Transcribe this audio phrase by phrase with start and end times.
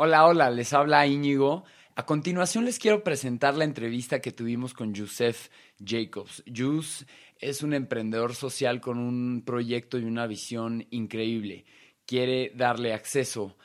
[0.00, 1.64] Hola, hola, les habla Íñigo.
[1.96, 5.48] A continuación les quiero presentar la entrevista que tuvimos con Yusef
[5.84, 6.44] Jacobs.
[6.46, 7.04] Yus
[7.40, 11.64] es un emprendedor social con un proyecto y una visión increíble.
[12.06, 13.56] Quiere darle acceso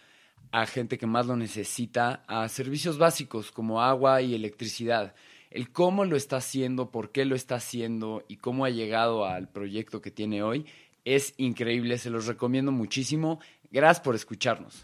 [0.52, 5.14] a gente que más lo necesita a servicios básicos como agua y electricidad.
[5.52, 9.50] El cómo lo está haciendo, por qué lo está haciendo y cómo ha llegado al
[9.50, 10.66] proyecto que tiene hoy
[11.06, 12.00] es increíble.
[12.00, 13.40] Se los recomiendo muchísimo.
[13.70, 14.84] Gracias por escucharnos.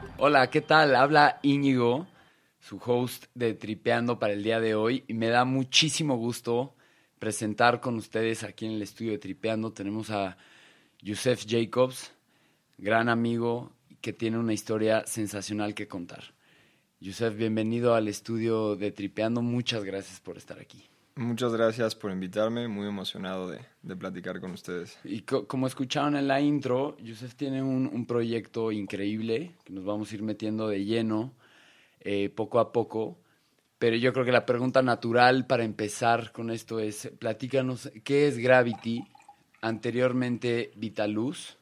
[0.23, 0.95] Hola, ¿qué tal?
[0.95, 2.05] Habla Íñigo,
[2.59, 6.75] su host de Tripeando para el día de hoy, y me da muchísimo gusto
[7.17, 9.73] presentar con ustedes aquí en el estudio de Tripeando.
[9.73, 10.37] Tenemos a
[11.01, 12.11] Yusef Jacobs,
[12.77, 16.35] gran amigo que tiene una historia sensacional que contar.
[16.99, 19.41] Yusef, bienvenido al estudio de Tripeando.
[19.41, 20.90] Muchas gracias por estar aquí.
[21.15, 24.97] Muchas gracias por invitarme, muy emocionado de, de platicar con ustedes.
[25.03, 29.83] Y co- como escucharon en la intro, Yusef tiene un, un proyecto increíble que nos
[29.83, 31.33] vamos a ir metiendo de lleno
[31.99, 33.17] eh, poco a poco.
[33.77, 38.37] Pero yo creo que la pregunta natural para empezar con esto es, platícanos, ¿qué es
[38.37, 39.03] Gravity?
[39.61, 41.57] Anteriormente Vitaluz.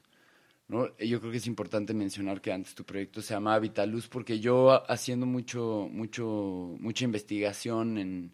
[0.68, 0.96] ¿no?
[0.98, 4.84] Yo creo que es importante mencionar que antes tu proyecto se llamaba Vitaluz porque yo
[4.92, 8.32] haciendo mucho, mucho, mucha investigación en,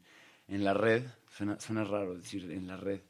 [0.48, 1.04] en la red,
[1.36, 3.02] suena, suena raro decir en la red,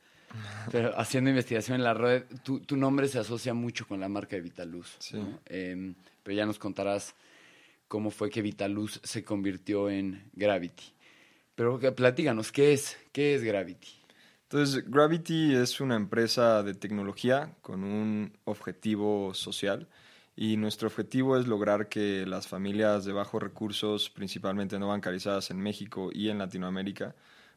[0.72, 4.36] pero haciendo investigación en la red, tu, tu nombre se asocia mucho con la marca
[4.36, 4.96] de Vitaluz.
[5.00, 5.18] Sí.
[5.18, 5.40] ¿no?
[5.46, 7.16] Em, pero ya nos contarás
[7.88, 10.92] cómo fue que Vitaluz se convirtió en Gravity.
[11.56, 12.98] Pero platíganos, ¿qué es?
[13.12, 13.88] ¿Qué es Gravity?
[14.44, 19.88] Entonces, Gravity es una empresa de tecnología con un objetivo social
[20.36, 25.60] y nuestro objetivo es lograr que las familias de bajos recursos, principalmente no bancarizadas en
[25.60, 27.16] México y en Latinoamérica,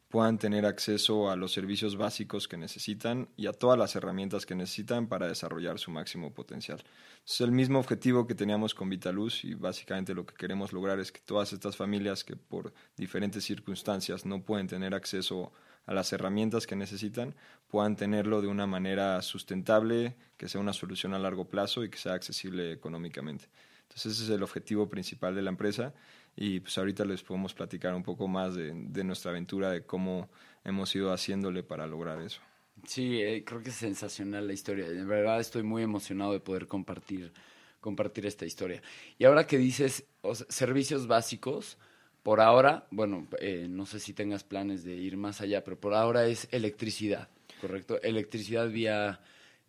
[0.09, 4.55] puedan tener acceso a los servicios básicos que necesitan y a todas las herramientas que
[4.55, 6.83] necesitan para desarrollar su máximo potencial.
[7.25, 11.11] Es el mismo objetivo que teníamos con Vitaluz y básicamente lo que queremos lograr es
[11.11, 15.51] que todas estas familias que por diferentes circunstancias no pueden tener acceso
[15.85, 17.35] a las herramientas que necesitan
[17.67, 21.99] puedan tenerlo de una manera sustentable, que sea una solución a largo plazo y que
[21.99, 23.45] sea accesible económicamente.
[23.83, 25.93] Entonces ese es el objetivo principal de la empresa
[26.41, 30.29] y pues ahorita les podemos platicar un poco más de, de nuestra aventura, de cómo
[30.63, 32.39] hemos ido haciéndole para lograr eso.
[32.85, 34.87] Sí, eh, creo que es sensacional la historia.
[34.87, 37.33] De verdad estoy muy emocionado de poder compartir,
[37.81, 38.81] compartir esta historia.
[39.17, 41.77] Y ahora que dices o servicios básicos,
[42.23, 45.93] por ahora, bueno, eh, no sé si tengas planes de ir más allá, pero por
[45.93, 47.27] ahora es electricidad,
[47.59, 48.01] ¿correcto?
[48.01, 49.19] Electricidad vía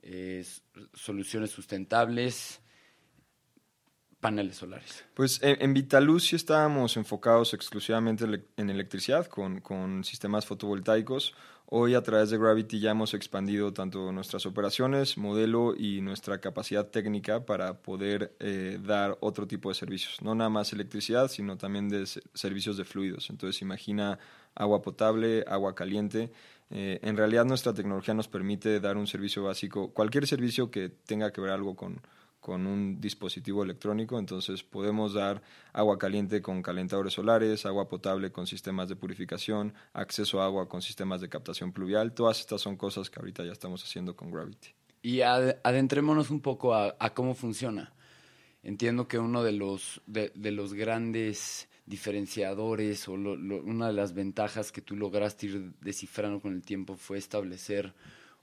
[0.02, 0.44] eh,
[0.94, 2.59] soluciones sustentables,
[4.20, 5.04] paneles solares.
[5.14, 8.24] Pues en, en Vitaluz sí estábamos enfocados exclusivamente
[8.56, 11.34] en electricidad con, con sistemas fotovoltaicos.
[11.72, 16.88] Hoy a través de Gravity ya hemos expandido tanto nuestras operaciones, modelo y nuestra capacidad
[16.88, 20.20] técnica para poder eh, dar otro tipo de servicios.
[20.20, 23.30] No nada más electricidad, sino también de se- servicios de fluidos.
[23.30, 24.18] Entonces imagina
[24.56, 26.32] agua potable, agua caliente.
[26.70, 31.32] Eh, en realidad nuestra tecnología nos permite dar un servicio básico, cualquier servicio que tenga
[31.32, 32.00] que ver algo con,
[32.40, 35.42] con un dispositivo electrónico, entonces podemos dar
[35.72, 40.80] agua caliente con calentadores solares, agua potable con sistemas de purificación, acceso a agua con
[40.82, 44.68] sistemas de captación pluvial, todas estas son cosas que ahorita ya estamos haciendo con Gravity.
[45.02, 47.92] Y ad- adentrémonos un poco a, cómo funciona.
[48.62, 54.70] Entiendo que uno de los, de, de los grandes diferenciadores o una de las ventajas
[54.72, 57.94] que tú lograste ir descifrando con el tiempo fue establecer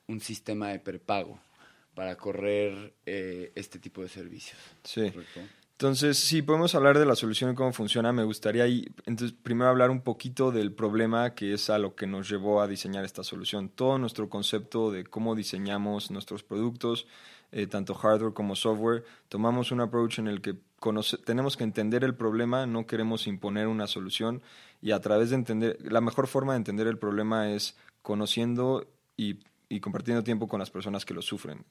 [0.08, 1.40] un sistema de prepago
[1.98, 4.56] para correr eh, este tipo de servicios.
[4.84, 5.10] Sí.
[5.10, 5.40] ¿correcto?
[5.72, 9.70] Entonces, si podemos hablar de la solución y cómo funciona, me gustaría ahí, entonces, primero
[9.72, 13.24] hablar un poquito del problema que es a lo que nos llevó a diseñar esta
[13.24, 13.70] solución.
[13.70, 17.08] Todo nuestro concepto de cómo diseñamos nuestros productos,
[17.52, 22.04] eh, tanto hardware como software, tomamos un approach en el que conoce- tenemos que entender
[22.04, 24.44] el problema, no queremos imponer una solución
[24.84, 29.40] y a través de entender, la mejor forma de entender el problema es conociendo y,
[29.70, 31.66] y compartiendo tiempo con las personas que lo sufren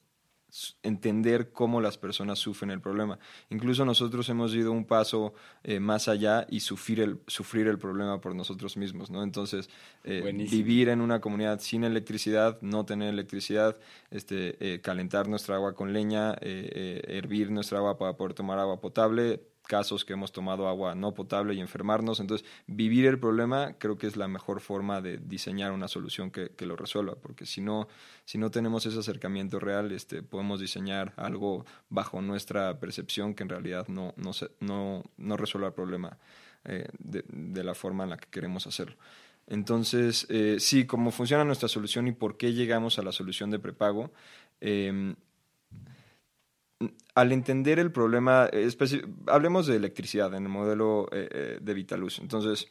[0.81, 3.19] entender cómo las personas sufren el problema.
[3.49, 5.33] Incluso nosotros hemos ido un paso
[5.63, 9.23] eh, más allá y sufrir el, sufrir el problema por nosotros mismos, ¿no?
[9.23, 9.69] Entonces,
[10.03, 13.77] eh, vivir en una comunidad sin electricidad, no tener electricidad,
[14.09, 19.41] este, eh, calentar nuestra agua con leña, hervir nuestra agua para poder tomar agua potable,
[19.67, 22.19] casos que hemos tomado agua no potable y enfermarnos.
[22.19, 26.51] Entonces, vivir el problema creo que es la mejor forma de diseñar una solución que,
[26.65, 27.87] lo resuelva, porque si no,
[28.25, 33.49] si no tenemos ese acercamiento real, este, podemos diseñar algo bajo nuestra percepción que en
[33.49, 36.17] realidad no, no, se- no, no resuelva el problema
[36.65, 38.95] eh, de, la forma en la que queremos hacerlo.
[39.47, 43.59] Entonces, eh, sí, cómo funciona nuestra solución y por qué llegamos a la solución de
[43.59, 44.11] prepago.
[44.61, 45.15] eh,
[47.17, 48.47] al entender el problema,
[49.25, 52.19] hablemos de electricidad en el modelo eh, eh, de Vitaluz.
[52.19, 52.67] Entonces,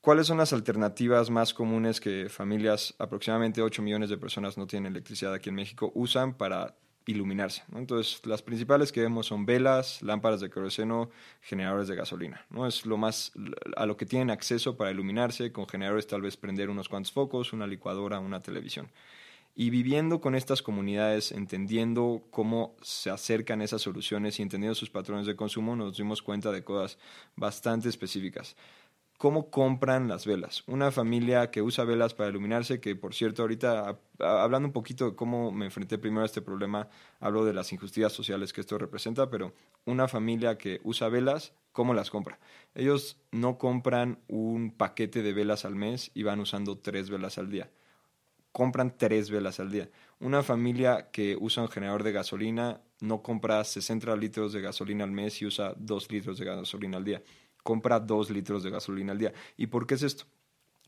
[0.00, 4.92] ¿cuáles son las alternativas más comunes que familias, aproximadamente 8 millones de personas no tienen
[4.92, 7.64] electricidad aquí en México, usan para iluminarse?
[7.74, 11.10] Entonces, las principales que vemos son velas, lámparas de queroseno,
[11.40, 12.46] generadores de gasolina.
[12.50, 12.64] ¿no?
[12.64, 13.32] Es lo más
[13.76, 17.52] a lo que tienen acceso para iluminarse, con generadores tal vez prender unos cuantos focos,
[17.52, 18.88] una licuadora, una televisión.
[19.60, 25.26] Y viviendo con estas comunidades, entendiendo cómo se acercan esas soluciones y entendiendo sus patrones
[25.26, 26.96] de consumo, nos dimos cuenta de cosas
[27.34, 28.54] bastante específicas.
[29.16, 30.62] ¿Cómo compran las velas?
[30.68, 35.16] Una familia que usa velas para iluminarse, que por cierto, ahorita hablando un poquito de
[35.16, 36.88] cómo me enfrenté primero a este problema,
[37.18, 39.54] hablo de las injusticias sociales que esto representa, pero
[39.86, 42.38] una familia que usa velas, ¿cómo las compra?
[42.76, 47.50] Ellos no compran un paquete de velas al mes y van usando tres velas al
[47.50, 47.68] día
[48.52, 49.88] compran tres velas al día.
[50.20, 55.12] Una familia que usa un generador de gasolina no compra 60 litros de gasolina al
[55.12, 57.22] mes y usa 2 litros de gasolina al día.
[57.62, 59.32] Compra 2 litros de gasolina al día.
[59.56, 60.24] ¿Y por qué es esto?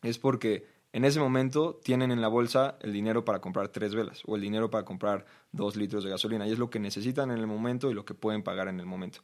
[0.02, 4.22] Es porque en ese momento tienen en la bolsa el dinero para comprar tres velas
[4.26, 6.48] o el dinero para comprar 2 litros de gasolina.
[6.48, 8.86] Y es lo que necesitan en el momento y lo que pueden pagar en el
[8.86, 9.20] momento.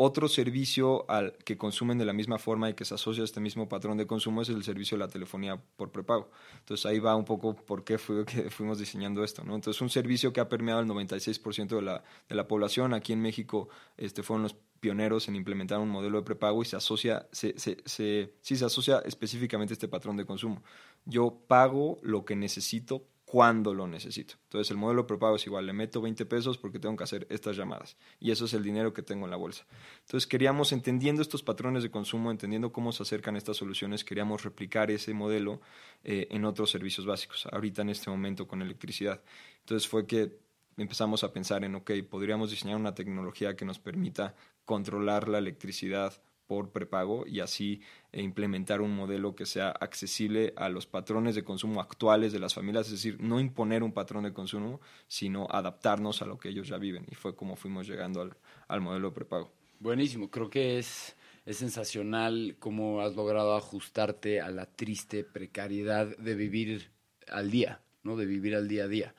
[0.00, 3.40] Otro servicio al que consumen de la misma forma y que se asocia a este
[3.40, 6.30] mismo patrón de consumo es el servicio de la telefonía por prepago.
[6.60, 9.42] Entonces ahí va un poco por qué fue que fuimos diseñando esto.
[9.42, 9.56] ¿no?
[9.56, 12.94] Entonces un servicio que ha permeado el 96% de la, de la población.
[12.94, 16.76] Aquí en México este, fueron los pioneros en implementar un modelo de prepago y se
[16.76, 20.62] asocia, se, se, se, sí, se asocia específicamente a este patrón de consumo.
[21.06, 24.36] Yo pago lo que necesito cuando lo necesito.
[24.44, 27.58] Entonces el modelo prepago es igual, le meto 20 pesos porque tengo que hacer estas
[27.58, 29.66] llamadas y eso es el dinero que tengo en la bolsa.
[30.00, 34.90] Entonces queríamos, entendiendo estos patrones de consumo, entendiendo cómo se acercan estas soluciones, queríamos replicar
[34.90, 35.60] ese modelo
[36.04, 39.22] eh, en otros servicios básicos, ahorita en este momento con electricidad.
[39.60, 40.38] Entonces fue que
[40.78, 46.14] empezamos a pensar en, ok, podríamos diseñar una tecnología que nos permita controlar la electricidad
[46.46, 47.82] por prepago y así
[48.12, 52.54] eh, implementar un modelo que sea accesible a los patrones de consumo actuales de las
[52.54, 56.68] familias, es decir, no imponer un patrón de consumo, sino adaptarnos a lo que ellos
[56.68, 57.04] ya viven.
[57.10, 59.52] Y fue como fuimos llegando al, al modelo prepago.
[59.80, 61.16] Buenísimo, creo que es,
[61.46, 66.90] es sensacional cómo has logrado ajustarte a la triste precariedad de vivir
[67.28, 68.16] al día, ¿no?
[68.16, 69.14] De vivir al día a día.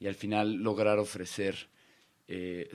[0.00, 1.68] Y al final lograr ofrecer
[2.26, 2.70] eh,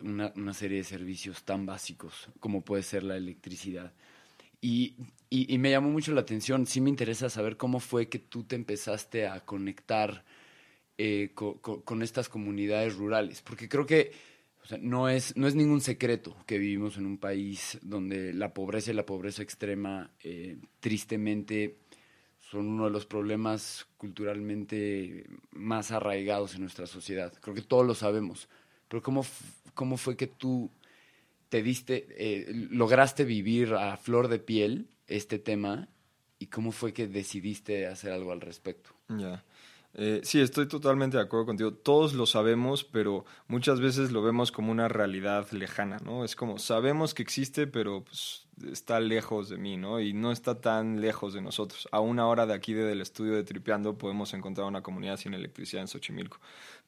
[0.00, 3.92] una, una serie de servicios tan básicos como puede ser la electricidad.
[4.64, 4.94] Y,
[5.28, 8.56] y- me llamó mucho la atención, sí me interesa saber cómo fue que tú te
[8.56, 10.24] empezaste a conectar
[10.96, 14.12] eh, co- co- con estas comunidades rurales, porque creo que
[14.80, 18.94] no, es, no es ningún secreto que vivimos en un país donde la pobreza y
[18.94, 21.76] la pobreza extrema eh, tristemente
[22.40, 27.34] son uno de los problemas culturalmente más arraigados en nuestra sociedad.
[27.42, 28.48] Creo que todos lo sabemos.
[28.88, 29.26] Pero ¿cómo,
[29.74, 30.70] cómo fue que tú
[31.54, 35.86] te diste, eh, lograste vivir a flor de piel este tema
[36.40, 38.90] y cómo fue que decidiste hacer algo al respecto?
[39.08, 39.44] Ya.
[39.96, 41.72] Eh, sí, estoy totalmente de acuerdo contigo.
[41.72, 46.24] Todos lo sabemos, pero muchas veces lo vemos como una realidad lejana, ¿no?
[46.24, 50.00] Es como, sabemos que existe, pero pues, está lejos de mí, ¿no?
[50.00, 51.86] Y no está tan lejos de nosotros.
[51.92, 55.34] A una hora de aquí de- del estudio de Tripeando podemos encontrar una comunidad sin
[55.34, 56.40] electricidad en Xochimilco.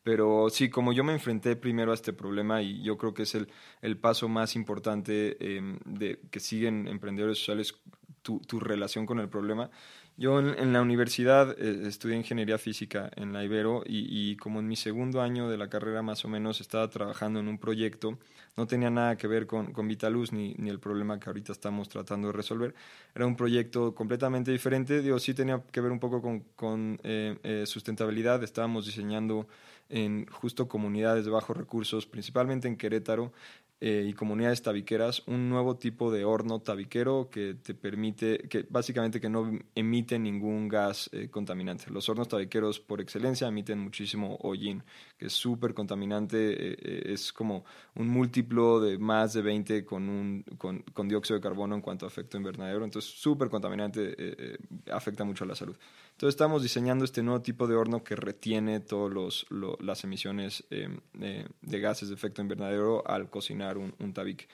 [0.07, 3.35] Pero sí, como yo me enfrenté primero a este problema y yo creo que es
[3.35, 3.49] el,
[3.83, 7.75] el paso más importante eh, de que siguen emprendedores sociales,
[8.23, 9.69] tu, tu relación con el problema.
[10.17, 14.61] Yo en, en la universidad eh, estudié ingeniería física en la Ibero y, y como
[14.61, 18.17] en mi segundo año de la carrera más o menos estaba trabajando en un proyecto,
[18.57, 21.89] no tenía nada que ver con, con Vitaluz ni, ni el problema que ahorita estamos
[21.89, 22.77] tratando de resolver.
[23.13, 27.37] Era un proyecto completamente diferente, digo, sí tenía que ver un poco con, con eh,
[27.43, 29.49] eh, sustentabilidad, estábamos diseñando
[29.89, 33.33] en justo comunidades de bajos recursos, principalmente en Querétaro,
[33.79, 39.21] eh, y comunidades tabiqueras, un nuevo tipo de horno tabiquero que te permite, que básicamente
[39.21, 41.91] que no emite ningún gas eh, contaminante.
[41.91, 44.83] Los hornos tabiqueros por excelencia emiten muchísimo hollín,
[45.19, 47.67] que es súper contaminante, eh, eh, es como
[47.97, 52.07] un múltiplo de más de 20 con, un, con, con dióxido de carbono en cuanto
[52.07, 54.57] a efecto invernadero, entonces súper contaminante,
[54.91, 55.77] afecta mucho a la salud.
[56.17, 59.45] Entonces estamos diseñando este nuevo tipo de horno que retiene todas
[59.81, 64.49] las emisiones eh, de gases de efecto invernadero al cocinar un, tabique.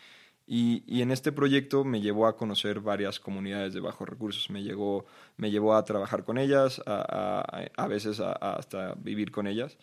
[0.45, 4.51] Y, y, en este proyecto me llevó a conocer varias comunidades de bajos recursos.
[4.51, 9.47] Me, llegó, me llevó a trabajar con ellas, a, a, a veces hasta vivir con
[9.47, 9.79] ellas.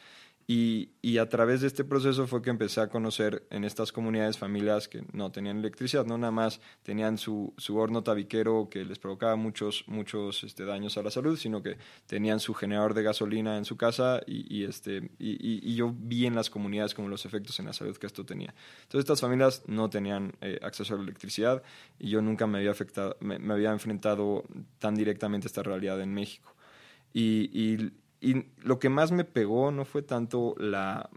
[0.51, 4.39] Y, y, a través de este proceso fue que empecé a conocer en estas comunidades
[4.39, 8.97] familias que no tenían electricidad, no nada más tenían su, su horno tabiquero que les
[8.97, 11.77] provocaba muchos, muchos este, daños a la salud, sino que
[12.07, 16.25] tenían su generador de gasolina en su casa y, y este, y, y, yo vi
[16.25, 18.55] en las comunidades como los efectos en la salud que esto tenía.
[18.81, 21.61] Entonces estas familias no tenían eh, acceso a la electricidad
[21.99, 24.45] y yo nunca me había, afectado, me, me había enfrentado
[24.79, 26.55] tan directamente a esta realidad en México.
[27.13, 27.91] y
[28.21, 31.09] y lo que más me pegó no fue tanto la,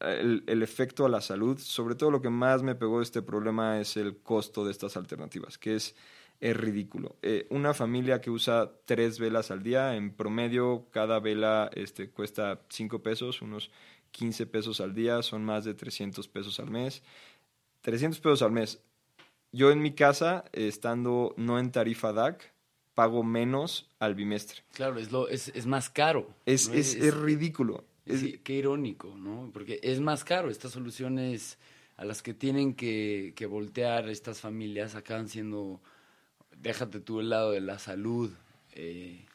[0.00, 3.96] el, efecto a la salud, sobre todo lo que más me pegó este problema es
[3.96, 5.96] el costo de estas alternativas, que es,
[6.40, 7.16] es ridículo.
[7.22, 12.60] Eh, una familia que usa tres velas al día, en promedio cada vela este, cuesta
[12.68, 13.70] cinco pesos, unos
[14.12, 17.02] 15 pesos al día, son más de 300 pesos al mes.
[17.82, 18.82] 300 pesos al mes.
[19.52, 22.52] Yo en mi casa, estando no en tarifa DAC,
[22.96, 24.62] pago menos al bimestre.
[24.72, 26.34] Claro, es, lo, es, es más caro.
[26.46, 26.74] Es, ¿no?
[26.74, 27.84] es, es, ridículo.
[28.06, 29.50] Qué irónico, ¿no?
[29.52, 30.48] Porque es más caro.
[30.48, 31.58] Estas soluciones
[31.98, 35.80] a las que tienen que, que voltear estas familias acaban siendo,
[36.56, 38.32] déjate tú el lado de la salud,
[38.72, 39.26] eh,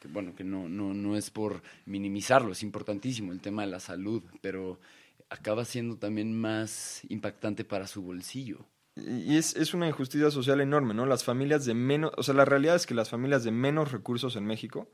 [0.00, 3.80] que bueno, que no, no, no es por minimizarlo, es importantísimo el tema de la
[3.80, 4.80] salud, pero
[5.28, 8.66] acaba siendo también más impactante para su bolsillo
[8.96, 11.04] y es, es, una injusticia social enorme, ¿no?
[11.04, 14.36] Las familias de menos, o sea, la realidad es que las familias de menos recursos
[14.36, 14.88] en México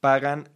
[0.00, 0.50] pagan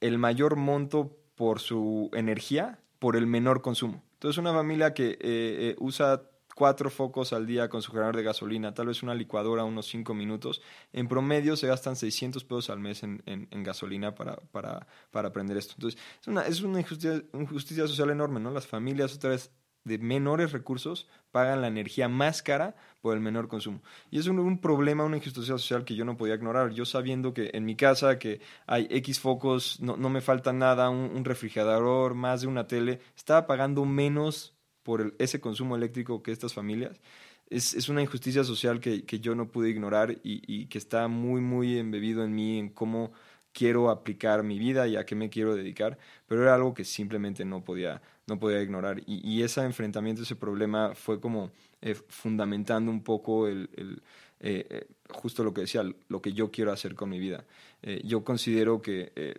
[0.00, 4.04] el mayor monto por su energía por el menor consumo.
[4.14, 6.22] Entonces, una familia que eh, eh, usa
[6.54, 10.12] cuatro focos al día con su generador de gasolina, tal vez una licuadora unos cinco
[10.12, 10.60] minutos,
[10.92, 15.28] en promedio se gastan 600 pesos al mes en, en, en gasolina para, para, para
[15.28, 15.72] aprender esto.
[15.78, 18.50] Entonces, es una, es una injusticia, injusticia social enorme, ¿no?
[18.50, 19.50] Las familias otra vez
[19.84, 23.82] de menores recursos pagan la energía más cara por el menor consumo.
[24.10, 26.70] Y es un, un, problema, una injusticia social que yo no podía ignorar.
[26.72, 30.90] Yo sabiendo que en mi casa que hay X focos, no, no me falta nada,
[30.90, 36.54] un, refrigerador, más de una tele, estaba pagando menos por ese consumo eléctrico que estas
[36.54, 37.00] familias.
[37.48, 41.08] Es, es una injusticia social que, que, yo no pude ignorar y, y que está
[41.08, 43.12] muy, muy embebido en mí, en cómo
[43.52, 47.44] quiero aplicar mi vida y a qué me quiero dedicar, pero era algo que simplemente
[47.44, 49.02] no podía, no podía ignorar.
[49.06, 54.02] Y, ese enfrentamiento, ese problema fue como eh, fundamentando un poco el, el
[54.40, 57.44] eh, justo lo que decía, lo que yo quiero hacer con mi vida.
[57.82, 59.34] Eh, yo considero que eh,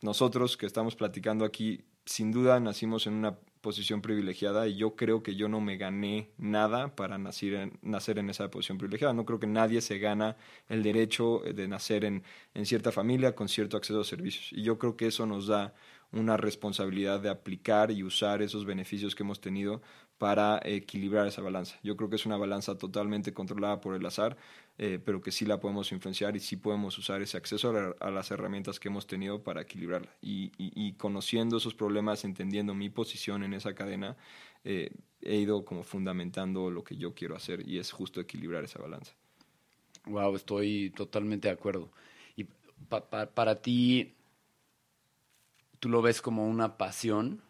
[0.00, 5.24] nosotros que estamos platicando aquí, sin duda nacimos en una posición privilegiada y yo creo
[5.24, 9.12] que yo no me gané nada para nacer en, nacer en esa posición privilegiada.
[9.12, 10.36] No creo que nadie se gana
[10.68, 12.22] el derecho de nacer en,
[12.54, 14.52] en cierta familia con cierto acceso a servicios.
[14.52, 15.74] Y yo creo que eso nos da
[16.12, 19.82] una responsabilidad de aplicar y usar esos beneficios que hemos tenido
[20.16, 21.76] para equilibrar esa balanza.
[21.82, 24.36] Yo creo que es una balanza totalmente controlada por el azar,
[24.78, 28.10] eh, pero que sí la podemos influenciar y sí podemos usar ese acceso a, a
[28.10, 30.10] las herramientas que hemos tenido para equilibrarla.
[30.20, 34.16] Y, y, y, conociendo esos problemas, entendiendo mi posición en esa cadena,
[34.64, 34.90] eh,
[35.22, 39.12] he ido como fundamentando lo que yo quiero hacer y es justo equilibrar esa balanza.
[40.06, 41.90] Wow, estoy totalmente de acuerdo.
[42.36, 42.44] Y
[42.88, 44.14] pa, pa, para ti,
[45.80, 47.40] tú lo ves como una pasión,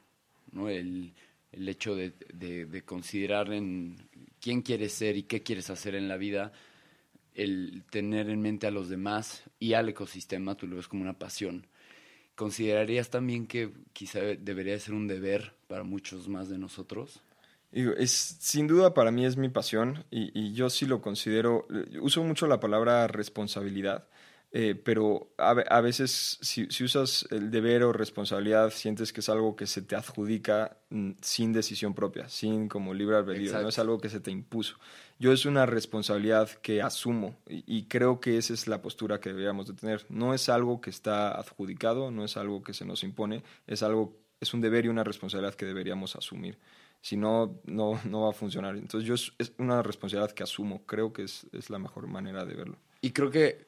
[0.53, 0.69] ¿no?
[0.69, 1.13] El,
[1.53, 3.97] el hecho de, de, de, considerar en
[4.41, 6.53] quién quieres ser y qué quieres hacer en la vida,
[7.37, 11.19] el tener en mente a los demás y al ecosistema, tú lo ves como una
[11.19, 11.67] pasión.
[12.35, 17.23] ¿Considerarías también que quizá debería ser un deber para muchos más de nosotros?
[17.73, 21.67] Es, sin duda para mí es mi pasión y, y yo sí lo considero,
[22.01, 24.07] uso mucho la palabra responsabilidad
[24.53, 29.29] eh, pero a, a veces si, si, usas el deber o responsabilidad sientes que es
[29.29, 33.79] algo que se te adjudica mm, sin decisión propia, sin como libre albedrío, no es
[33.79, 34.77] algo que se te impuso.
[35.19, 39.31] Yo es una responsabilidad que asumo y, y, creo que esa es la postura que
[39.31, 40.07] deberíamos de tener.
[40.09, 44.17] No es algo que está adjudicado, no es algo que se nos impone, es algo
[44.41, 46.59] es un deber y una responsabilidad que deberíamos asumir.
[47.01, 48.77] Si no, no, no va a funcionar.
[48.77, 50.85] Entonces yo es, es una responsabilidad que asumo.
[50.87, 52.79] Creo que es, es la mejor manera de verlo.
[53.01, 53.67] Y creo que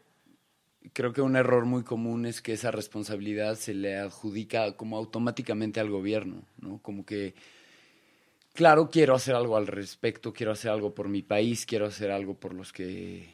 [0.93, 5.81] creo que un error muy común es que esa responsabilidad se le adjudica como automáticamente
[5.81, 6.79] al gobierno, ¿no?
[6.79, 7.35] Como que,
[8.55, 12.35] claro, quiero hacer algo al respecto, quiero hacer algo por mi país, quiero hacer algo
[12.35, 13.29] por los que,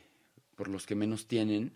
[0.56, 1.72] por los que menos tienen,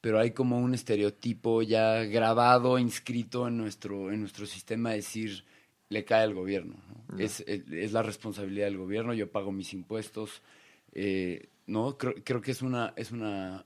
[0.00, 5.44] pero hay como un estereotipo ya grabado, inscrito en nuestro, en nuestro sistema, de decir,
[5.88, 6.76] le cae al gobierno.
[7.08, 7.18] ¿no?
[7.18, 10.42] Es, es, es la responsabilidad del gobierno, yo pago mis impuestos.
[10.92, 13.64] eh, no, creo, creo que es una, es una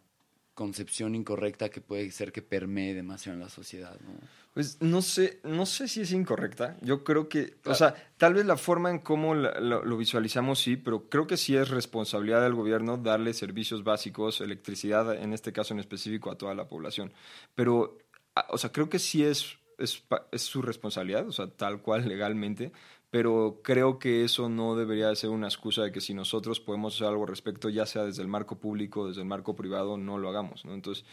[0.55, 3.99] concepción incorrecta que puede ser que permee demasiado en la sociedad.
[4.01, 4.13] ¿no?
[4.53, 6.77] Pues no sé, no sé si es incorrecta.
[6.83, 10.61] Yo creo que, o sea, tal vez la forma en cómo la- lo, lo visualizamos
[10.61, 15.53] sí, pero creo que sí es responsabilidad del gobierno darle servicios básicos, electricidad, en este
[15.55, 17.13] caso en específico, a toda la población.
[17.55, 17.97] Pero,
[18.35, 22.07] ah, o sea, creo que sí es, es, es su responsabilidad, o sea, tal cual
[22.07, 22.73] legalmente,
[23.12, 26.95] pero creo que eso no debería de ser una excusa de que si nosotros podemos
[26.95, 30.16] hacer algo al respecto, ya sea desde el marco público, desde el marco privado, no
[30.16, 30.73] lo hagamos, ¿no?
[30.73, 31.04] Entonces,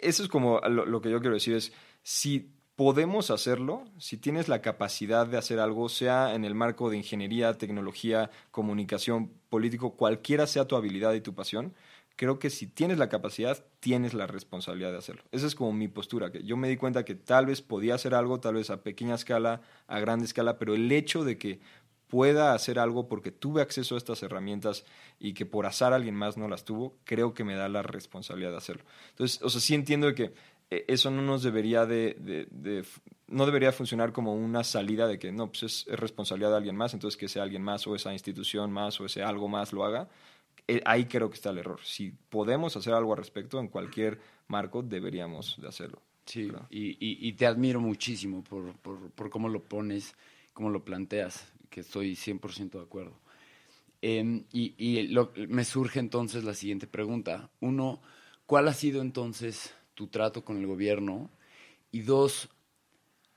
[0.00, 1.72] eso es como lo, lo que yo quiero decir es,
[2.04, 6.98] si podemos hacerlo, si tienes la capacidad de hacer algo, sea en el marco de
[6.98, 11.74] ingeniería, tecnología, comunicación, político, cualquiera sea tu habilidad y tu pasión,
[12.16, 15.22] creo que si tienes la capacidad, tienes la responsabilidad de hacerlo.
[15.32, 18.14] Esa es como mi postura, que yo me di cuenta que tal vez podía hacer
[18.14, 21.60] algo, tal vez a pequeña escala, a grande escala, pero el hecho de que
[22.08, 24.84] pueda hacer algo porque tuve acceso a estas herramientas
[25.18, 28.52] y que por azar alguien más no las tuvo, creo que me da la responsabilidad
[28.52, 28.84] de hacerlo.
[29.10, 30.32] Entonces, o sea, sí entiendo que
[30.70, 32.16] eh, eso no nos debería de,
[32.50, 32.84] de-
[33.26, 36.76] no debería funcionar como una salida de que no, pues es, es responsabilidad de alguien
[36.76, 39.84] más, entonces que sea alguien más o esa institución más o ese algo más lo
[39.84, 40.08] haga.
[40.66, 41.80] Eh, ahí creo que está el error.
[41.84, 44.18] Si podemos hacer algo al respecto en cualquier
[44.48, 46.00] marco, deberíamos de hacerlo.
[46.24, 50.14] Sí, y, y- y te admiro muchísimo por, por, por cómo lo pones,
[50.54, 53.12] cómo lo planteas, que estoy 100% de acuerdo.
[54.02, 57.50] Em, y y lo- me surge entonces la siguiente pregunta.
[57.60, 58.00] Uno,
[58.46, 61.30] ¿cuál ha sido entonces tu trato con el gobierno?
[61.92, 62.48] Y dos,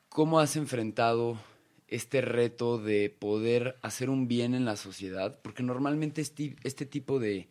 [0.09, 1.37] ¿cómo has enfrentado
[1.87, 5.39] este reto de poder hacer un bien en la sociedad?
[5.41, 7.47] Porque normalmente este, este tipo de,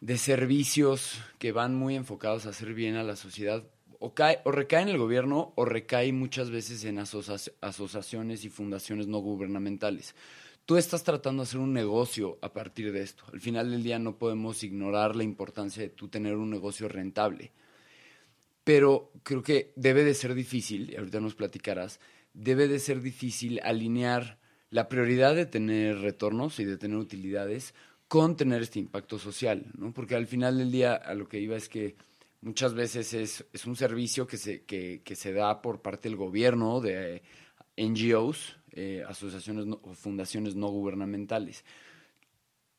[0.00, 3.64] de servicios que van muy enfocados a hacer bien a la sociedad
[3.98, 8.50] o, cae, o recae en el gobierno o recae muchas veces en asocia- asociaciones y
[8.50, 10.14] fundaciones no gubernamentales.
[10.66, 13.24] Tú estás tratando de hacer un negocio a partir de esto.
[13.32, 17.52] Al final del día no podemos ignorar la importancia de tú tener un negocio rentable.
[18.64, 22.00] Pero creo que debe de ser difícil, y ahorita nos platicarás,
[22.36, 24.38] debe de ser difícil alinear
[24.70, 27.74] la prioridad de tener retornos y de tener utilidades
[28.08, 29.92] con tener este impacto social, ¿no?
[29.92, 31.96] Porque al final del día a lo que iba es que
[32.42, 37.22] muchas veces es, un servicio que se, que, se da por parte del gobierno, de
[37.76, 41.64] NGOs, eh, asociaciones o fundaciones no gubernamentales.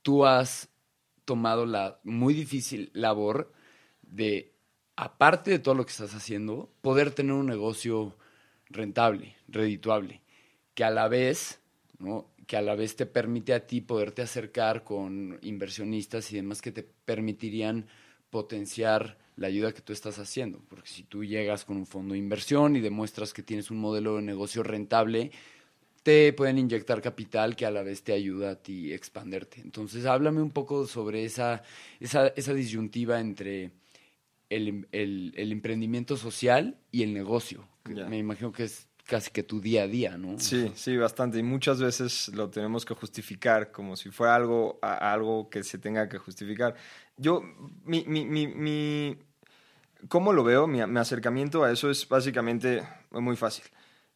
[0.04, 0.70] Tú has
[1.26, 3.52] tomado la muy difícil labor
[4.04, 4.54] de,
[4.96, 8.16] aparte de todo lo que estás haciendo, poder tener un negocio
[8.70, 10.22] rentable, redituable,
[10.74, 11.60] que a la vez,
[12.46, 16.72] que a la vez te permite a ti poderte acercar con inversionistas y demás que
[16.72, 17.88] te permitirían
[18.30, 20.62] potenciar la ayuda que tú estás haciendo.
[20.70, 24.16] Porque si tú llegas con un fondo de inversión y demuestras que tienes un modelo
[24.18, 25.32] de negocio rentable,
[26.04, 29.62] te pueden inyectar capital que a la vez te ayuda a ti expanderte.
[29.62, 31.64] Entonces, háblame un poco sobre esa,
[32.00, 33.72] esa, esa disyuntiva entre
[34.50, 37.68] el, el- el emprendimiento social y el negocio.
[37.96, 38.06] Ya.
[38.08, 40.38] Me imagino que es casi que tu día a día, ¿no?
[40.40, 41.38] Sí, sí, bastante.
[41.40, 45.78] Y muchas veces lo tenemos que justificar como si fuera algo, a- algo que se
[45.78, 46.76] tenga que justificar.
[47.16, 47.42] Yo,
[47.86, 49.18] mi, mi, mi, mi-
[50.10, 50.68] ¿cómo lo veo?
[50.68, 53.64] Mi, mi acercamiento a eso es básicamente muy fácil.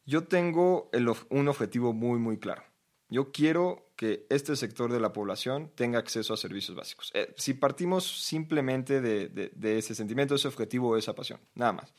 [0.04, 2.62] Yo tengo el un objetivo muy, muy claro.
[3.08, 7.10] Yo quiero que este sector de la población tenga acceso a servicios básicos.
[7.14, 11.94] Eh, si partimos simplemente de, de- de ese sentimiento, ese objetivo, esa pasión, nada más.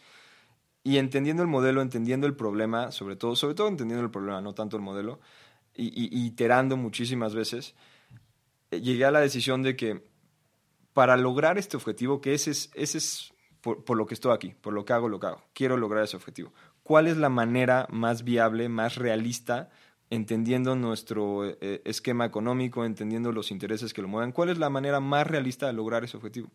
[0.83, 4.53] Y entendiendo el modelo, entendiendo el problema, sobre todo, sobre todo entendiendo el problema, no
[4.53, 5.19] tanto el modelo,
[5.75, 7.73] y, iterando muchísimas veces,
[8.71, 10.03] eh, llegué a la decisión de que
[10.93, 14.73] para lograr este objetivo, que ese es, ese es por, lo que estoy aquí, por
[14.73, 16.53] lo que hago, lo que hago, quiero lograr ese objetivo.
[16.83, 19.69] ¿Cuál es la manera más viable, más realista,
[20.09, 24.33] entendiendo nuestro eh, esquema económico, entendiendo los intereses que lo mueven?
[24.33, 26.51] ¿Cuál es la manera más realista de lograr ese objetivo?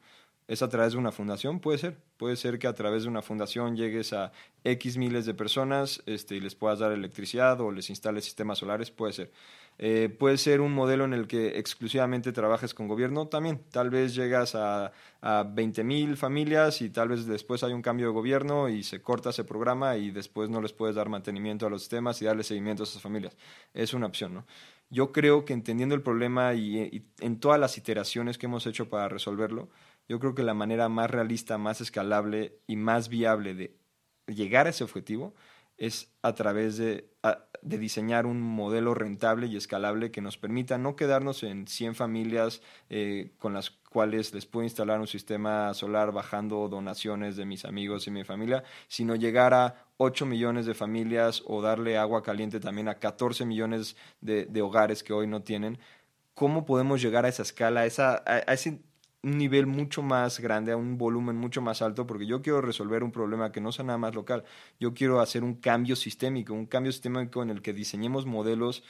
[0.48, 1.60] ¿Es a través de una fundación?
[1.60, 1.98] Puede ser.
[2.16, 4.32] Puede ser que a través de una fundación llegues a
[4.64, 8.90] X miles de personas este, y les puedas dar electricidad o les instales sistemas solares.
[8.90, 9.30] Puede ser.
[9.76, 13.62] Eh, puede ser un modelo en el que exclusivamente trabajes con gobierno también.
[13.70, 18.06] Tal vez llegas a, a 20 mil familias y tal vez después hay un cambio
[18.06, 21.70] de gobierno y se corta ese programa y después no les puedes dar mantenimiento a
[21.70, 23.36] los sistemas y darle seguimiento a esas familias.
[23.74, 24.46] Es una opción, ¿no?
[24.90, 28.88] Yo creo que entendiendo el problema y, y en todas las iteraciones que hemos hecho
[28.88, 29.68] para resolverlo,
[30.08, 33.76] yo creo que la manera más realista, más escalable y más viable de
[34.26, 35.34] llegar a ese objetivo
[35.76, 37.08] es a través de,
[37.62, 42.62] de diseñar un modelo rentable y escalable que nos permita no quedarnos en 100 familias
[42.90, 48.06] eh, con las cuales les puedo instalar un sistema solar bajando donaciones de mis amigos
[48.06, 52.88] y mi familia, sino llegar a 8 millones de familias o darle agua caliente también
[52.88, 55.78] a 14 millones de, hogares que hoy no tienen.
[56.34, 58.22] ¿Cómo podemos llegar a esa escala, a, esa,
[59.22, 63.02] un nivel mucho más grande, a un volumen mucho más alto, porque yo quiero resolver
[63.02, 64.44] un problema que no sea nada más local.
[64.78, 68.84] Yo quiero hacer un cambio sistémico, un cambio sistémico en el que diseñemos modelos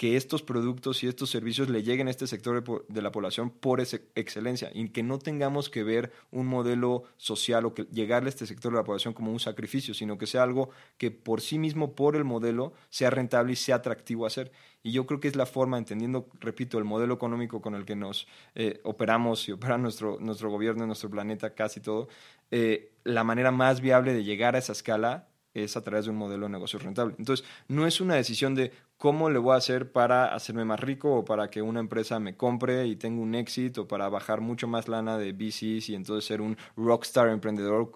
[0.00, 3.82] que estos productos y estos servicios le lleguen a este sector de, la población por
[3.82, 8.46] excelencia y que no tengamos que ver un modelo social o que llegarle a este
[8.46, 11.94] sector de la población como un sacrificio, sino que sea algo que por sí mismo,
[11.94, 14.52] por el modelo, sea rentable y sea atractivo hacer.
[14.82, 17.94] Y yo creo que es la forma, entendiendo, repito, el modelo económico con el que
[17.94, 22.08] nos eh, operamos y opera nuestro, nuestro gobierno, nuestro planeta, casi todo,
[22.50, 26.16] eh, la manera más viable de llegar a esa escala es a través de un
[26.16, 27.14] modelo de negocio rentable.
[27.18, 31.14] Entonces, no es una decisión de cómo le voy a hacer para hacerme más rico
[31.14, 34.68] o para que una empresa me compre y tenga un éxito o para bajar mucho
[34.68, 37.92] más lana de VCs y entonces ser un rockstar emprendedor,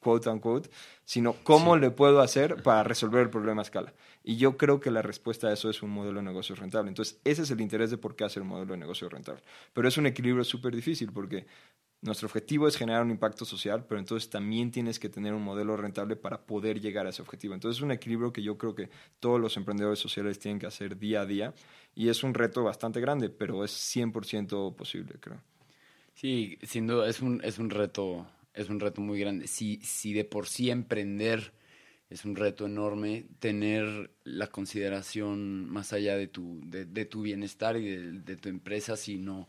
[0.00, 0.68] quote unquote,
[1.04, 1.80] sino cómo sí.
[1.80, 3.94] le puedo hacer para resolver el problema a escala.
[4.24, 6.88] Y yo creo que la respuesta a eso es un modelo de negocio rentable.
[6.90, 9.42] Entonces, ese es el interés de por qué hacer un modelo de negocio rentable.
[9.72, 11.46] Pero es un equilibrio súper difícil porque
[12.02, 15.76] nuestro objetivo es generar un impacto social, pero entonces también tienes que tener un modelo
[15.76, 17.54] rentable para poder llegar a ese objetivo.
[17.54, 20.98] Entonces es un equilibrio que yo creo que todos los emprendedores sociales tienen que hacer
[20.98, 21.54] día a día
[21.94, 25.40] y es un reto bastante grande, pero es 100% posible, creo.
[26.14, 29.46] Sí, sin duda es un, es un reto es un reto muy grande.
[29.46, 31.52] Si, si de por sí emprender
[32.10, 37.88] es un reto enorme, tener la consideración más allá de tu, de, tu bienestar y
[37.88, 39.48] de, de tu empresa, sino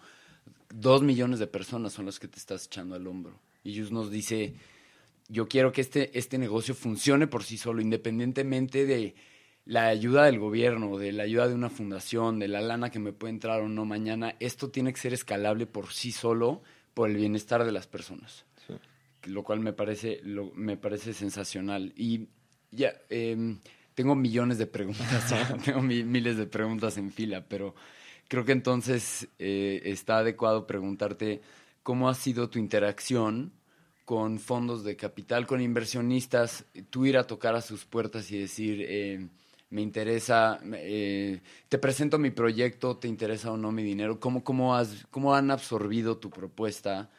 [0.73, 3.39] dos millones de personas son las que te estás echando al hombro.
[3.63, 4.55] Y Jus nos dice,
[5.29, 9.15] yo quiero que este, este negocio funcione por sí solo, independientemente de
[9.65, 13.13] la ayuda del gobierno, de la ayuda de una fundación, de la lana que me
[13.13, 16.61] puede entrar o no mañana, esto tiene que ser escalable por sí solo,
[16.93, 18.45] por el bienestar de las personas.
[18.67, 18.73] Sí.
[19.31, 21.93] Lo cual me parece, lo, me parece sensacional.
[21.95, 22.27] Y
[22.71, 23.57] ya, eh,
[23.95, 25.33] tengo millones de preguntas,
[25.65, 27.75] tengo mi, miles de preguntas en fila, pero
[28.27, 31.41] creo que entonces eh, está adecuado preguntarte
[31.83, 33.51] cómo ha sido tu interacción
[34.05, 38.85] con fondos de capital, con inversionistas, tú ir a tocar a sus puertas y decir,
[38.87, 39.27] eh,
[39.69, 44.75] me interesa, eh, te presento mi proyecto, te interesa o no mi dinero, cómo, cómo,
[44.75, 47.09] has, cómo han absorbido tu propuesta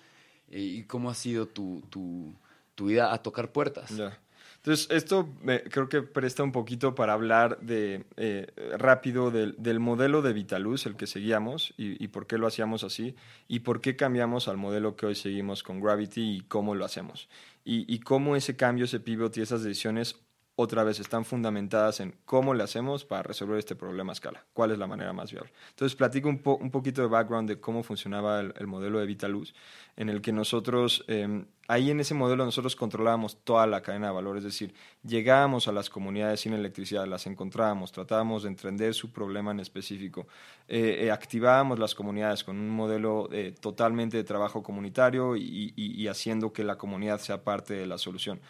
[0.51, 2.35] eh, y cómo ha sido tu, tu,
[2.75, 3.97] tu ida a tocar puertas.
[3.97, 4.19] Yeah.
[4.64, 8.46] Entonces, esto me, creo que presta un poquito para hablar de eh,
[8.79, 13.14] rápido del, del, modelo de Vitaluz, el que seguíamos, y, por qué lo hacíamos así,
[13.46, 17.29] y por qué cambiamos al modelo que hoy seguimos con Gravity y cómo lo hacemos.
[17.62, 20.23] Y, y cómo ese cambio, ese pivot y esas decisiones
[20.57, 24.71] otra vez están fundamentadas en cómo le hacemos para resolver este problema a escala, cuál
[24.71, 25.53] es la manera más viable.
[25.71, 29.53] Entonces, platico un, un poquito de background de cómo funcionaba el, el modelo de Vitaluz,
[29.97, 34.12] en el que nosotros, eh, ahí en ese modelo nosotros controlábamos toda la cadena de
[34.12, 39.11] valor, es decir, llegábamos a las comunidades sin electricidad, las encontrábamos, tratábamos de entender su
[39.11, 40.29] problema en específico,
[40.69, 46.53] eh, eh, activábamos las comunidades con un modelo eh, totalmente de trabajo comunitario y haciendo
[46.53, 48.40] que la comunidad sea parte de la solución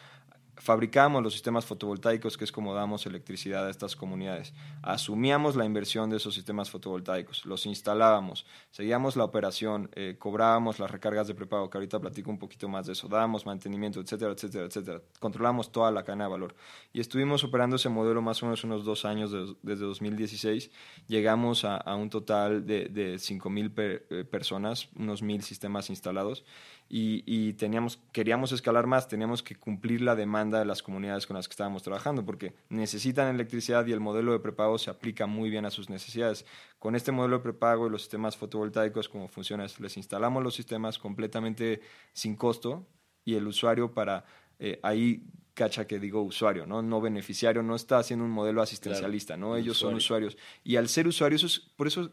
[0.57, 4.53] fabricamos los sistemas fotovoltaicos, que es como damos electricidad a estas comunidades.
[4.83, 10.90] Asumíamos la inversión de esos sistemas fotovoltaicos, los instalábamos, seguíamos la operación, eh, cobrábamos las
[10.90, 14.67] recargas de prepago, que ahorita platico un poquito más de eso, dábamos mantenimiento, etcétera, etcétera,
[14.67, 15.03] etcétera.
[15.21, 16.55] Controlamos toda la cadena de valor.
[16.93, 20.71] Y estuvimos operando ese modelo más o menos unos dos años de, desde 2016.
[21.09, 26.45] Llegamos a, un total de, de 5 mil per, eh, personas, unos mil sistemas instalados
[26.88, 31.37] y, y, teníamos, queríamos escalar más, teníamos que cumplir la demanda de las comunidades con
[31.37, 35.51] las que estábamos trabajando, porque necesitan electricidad y el modelo de prepago se aplica muy
[35.51, 36.44] bien a sus necesidades.
[36.79, 40.55] Con este modelo de prepago y los sistemas fotovoltaicos, como funciona es, les instalamos los
[40.55, 41.81] sistemas completamente
[42.12, 42.87] sin costo
[43.25, 44.25] y el usuario para
[44.59, 46.83] eh, ahí cacha que digo usuario, ¿no?
[46.83, 49.57] No beneficiario, no está haciendo un modelo asistencialista, claro, ¿no?
[49.57, 49.90] Ellos usuario.
[49.90, 50.37] son usuarios.
[50.64, 52.11] Y al ser usuarios, por eso,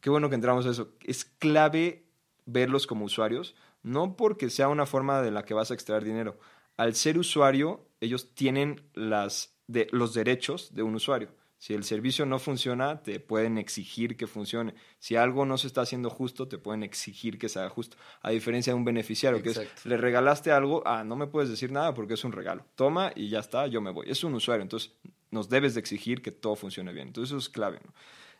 [0.00, 2.06] qué bueno que entramos a eso, es clave
[2.46, 6.38] verlos como usuarios, no porque sea una forma de la que vas a extraer dinero.
[6.76, 11.28] Al ser usuario, ellos tienen las de, los derechos de un usuario.
[11.58, 14.74] Si el servicio no funciona, te pueden exigir que funcione.
[14.98, 17.96] Si algo no se está haciendo justo, te pueden exigir que se haga justo.
[18.20, 19.60] A diferencia de un beneficiario, Exacto.
[19.60, 22.66] que es, le regalaste algo, ah, no me puedes decir nada porque es un regalo.
[22.74, 24.10] Toma y ya está, yo me voy.
[24.10, 24.92] Es un usuario, entonces
[25.30, 27.08] nos debes de exigir que todo funcione bien.
[27.08, 27.80] Entonces eso es clave.
[27.82, 27.94] ¿no?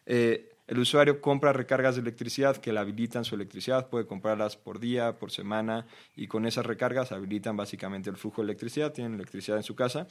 [0.06, 4.80] Eh, el usuario compra recargas de electricidad que le habilitan su electricidad, puede comprarlas por
[4.80, 9.58] día, por semana, y con esas recargas habilitan básicamente el flujo de electricidad, tienen electricidad
[9.58, 10.06] en su casa,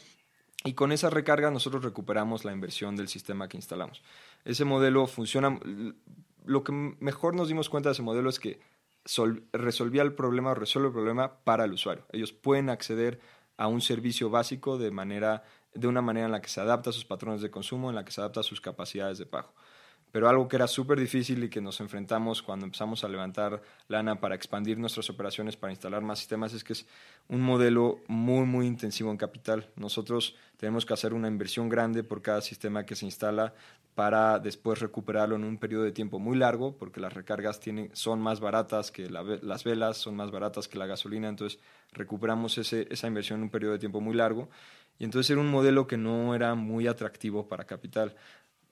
[0.63, 4.01] y con esas recargas nosotros recuperamos la inversión del sistema que instalamos.
[4.45, 5.59] Ese modelo funciona,
[6.45, 8.59] lo que mejor nos dimos cuenta de ese modelo es que
[9.03, 12.05] sol- resolvía el problema o resuelve el problema para el usuario.
[12.11, 13.19] Ellos pueden acceder
[13.57, 16.93] a un servicio básico de, manera, de una manera en la que se adapta a
[16.93, 19.53] sus patrones de consumo, en la que se adapta a sus capacidades de pago.
[20.13, 24.21] Pero algo que era súper difícil y que nos enfrentamos cuando empezamos a levantar lana
[24.21, 26.85] para expandir nuestras operaciones, para instalar más sistemas, es que es
[27.29, 29.71] un modelo muy, muy intensivo en capital.
[29.75, 33.55] Nosotros tenemos que hacer una inversión grande por cada sistema que se instala
[33.95, 38.21] para después recuperarlo en un periodo de tiempo muy largo, porque las recargas tienen, son
[38.21, 41.59] más baratas que las velas, son más baratas que la gasolina, entonces
[41.91, 44.49] recuperamos ese- esa inversión en un periodo de tiempo muy largo.
[44.99, 48.15] Y entonces era un modelo que no era muy atractivo para capital.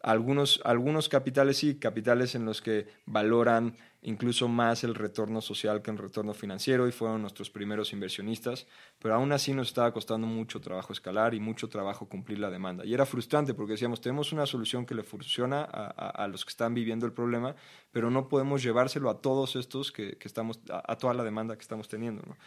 [0.04, 5.92] Algunos, algunos capitales sí, capitales en los que valoran incluso más el retorno social que
[5.92, 8.66] el retorno financiero y fueron nuestros primeros inversionistas,
[9.00, 12.84] pero aún así nos estaba costando mucho trabajo escalar y mucho trabajo cumplir la demanda.
[12.84, 16.46] Y era frustrante porque decíamos, tenemos una solución que le funciona a, a- a los
[16.46, 17.56] que están viviendo el problema,
[17.92, 21.56] pero no podemos llevárselo a todos estos que, que estamos, a, a toda la demanda
[21.56, 22.24] que estamos teniendo.
[22.26, 22.38] ¿no?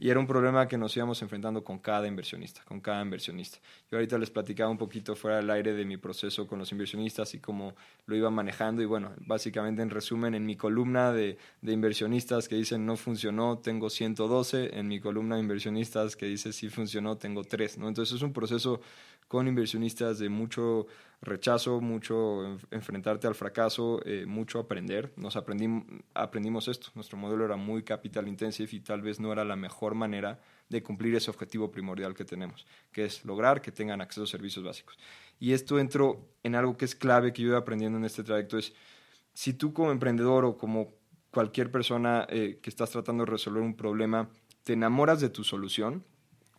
[0.00, 3.58] Y era un problema que nos íbamos enfrentando con cada inversionista, con cada inversionista.
[3.90, 7.32] Yo ahorita les platicaba un poquito fuera del aire de mi proceso con los inversionistas
[7.34, 7.74] y cómo
[8.06, 8.82] lo iba manejando.
[8.82, 13.58] Y bueno, básicamente en resumen, en mi columna de, de inversionistas que dicen no funcionó,
[13.58, 14.78] tengo 112.
[14.78, 17.78] En mi columna de inversionistas que dice sí funcionó, tengo 3.
[17.78, 17.88] ¿no?
[17.88, 18.80] Entonces es un proceso
[19.28, 20.86] con inversionistas de mucho
[21.24, 25.12] rechazo, mucho en- enfrentarte al fracaso, eh, mucho aprender.
[25.16, 25.84] Nos aprendimos,
[26.14, 26.88] aprendimos esto.
[26.94, 30.82] Nuestro modelo era muy capital intensive y tal vez no era la mejor manera de
[30.82, 34.98] cumplir ese objetivo primordial que tenemos, que es lograr que tengan acceso a servicios básicos.
[35.40, 38.56] Y esto entró en algo que es clave que yo he aprendiendo en este trayecto,
[38.58, 38.72] es
[39.34, 40.92] si tú como emprendedor o como
[41.30, 44.28] cualquier persona eh, que estás tratando de resolver un problema,
[44.62, 46.04] te enamoras de tu solución,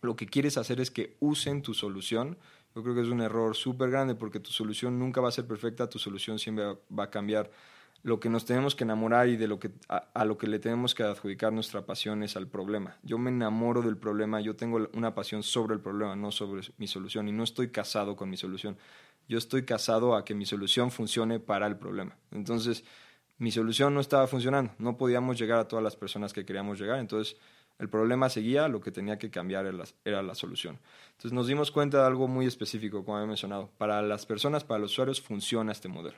[0.02, 2.36] lo que quieres hacer es que usen tu solución.
[2.76, 5.46] Yo creo que es un error súper grande porque tu solución nunca va a ser
[5.46, 7.50] perfecta, tu solución siempre va- a cambiar.
[8.02, 10.58] Lo que nos tenemos que enamorar y de lo que, a, a lo que le
[10.58, 12.98] tenemos que adjudicar nuestra pasión es al problema.
[13.02, 16.86] Yo me enamoro del problema, yo tengo una pasión sobre el problema, no sobre mi
[16.86, 18.76] solución, y no estoy casado con mi solución.
[19.26, 22.14] Yo estoy casado a que mi solución funcione para el problema.
[22.30, 22.84] Entonces,
[23.38, 26.98] mi solución no estaba funcionando, no podíamos llegar a todas las personas que queríamos llegar,
[26.98, 27.38] entonces
[27.78, 29.66] el problema seguía, lo que tenía que cambiar
[30.04, 30.78] era la, solución.
[31.10, 33.70] Entonces nos dimos cuenta de algo muy específico, como he mencionado.
[33.76, 36.16] Para las personas, para los usuarios, funciona este modelo.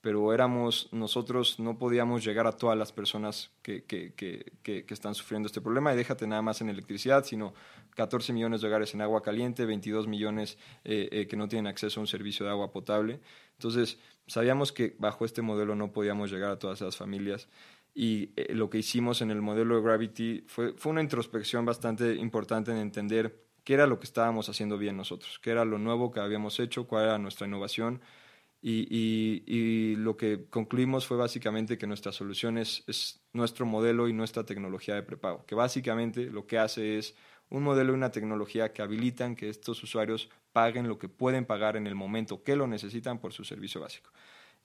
[0.00, 5.46] Pero éramos, nosotros no podíamos llegar a todas las personas que, que, que están sufriendo
[5.46, 5.92] este problema.
[5.92, 7.54] Y déjate nada más en electricidad, sino
[7.94, 12.00] 14 millones de hogares en agua caliente, 22 millones eh, eh, que no tienen acceso
[12.00, 13.20] a un servicio de agua potable.
[13.52, 17.48] Entonces, sabíamos que bajo este modelo no podíamos llegar a todas esas familias
[17.94, 22.14] y eh, lo que hicimos en el modelo de Gravity fue, fue una introspección bastante
[22.16, 26.10] importante en entender qué era lo que estábamos haciendo bien nosotros, qué era lo nuevo
[26.10, 28.00] que habíamos hecho, cuál era nuestra innovación.
[28.60, 34.08] Y, y, y lo que concluimos fue básicamente que nuestra solución es, es nuestro modelo
[34.08, 37.14] y nuestra tecnología de prepago, que básicamente lo que hace es
[37.50, 41.76] un modelo y una tecnología que habilitan que estos usuarios paguen lo que pueden pagar
[41.76, 44.10] en el momento que lo necesitan por su servicio básico.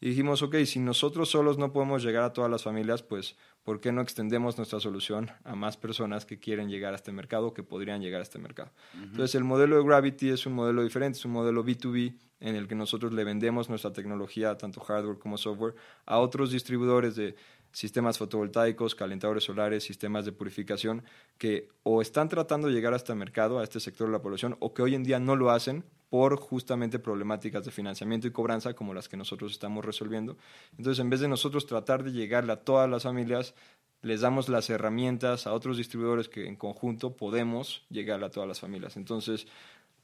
[0.02, 3.82] Y dijimos, ok, si nosotros solos no podemos llegar a todas las familias, pues ¿por
[3.82, 7.64] qué no extendemos nuestra solución a más personas que quieren llegar a este mercado, que
[7.64, 8.72] podrían llegar a este mercado?
[8.94, 12.68] Entonces el modelo de Gravity es un modelo diferente, es un modelo B2B en el
[12.68, 17.36] que nosotros le vendemos nuestra tecnología, tanto hardware como software, a otros distribuidores de
[17.72, 21.04] sistemas fotovoltaicos, calentadores solares, sistemas de purificación,
[21.38, 24.58] que o están tratando de llegar a este mercado, a este sector de la población,
[24.60, 28.74] o que hoy en día no lo hacen por justamente problemáticas de financiamiento y cobranza
[28.74, 30.38] como las que nosotros estamos resolviendo.
[30.78, 33.54] Entonces, en vez de nosotros tratar de llegarle a todas las familias,
[34.02, 38.60] les damos las herramientas a otros distribuidores que en conjunto podemos llegar a todas las
[38.60, 38.98] familias.
[38.98, 39.46] Entonces,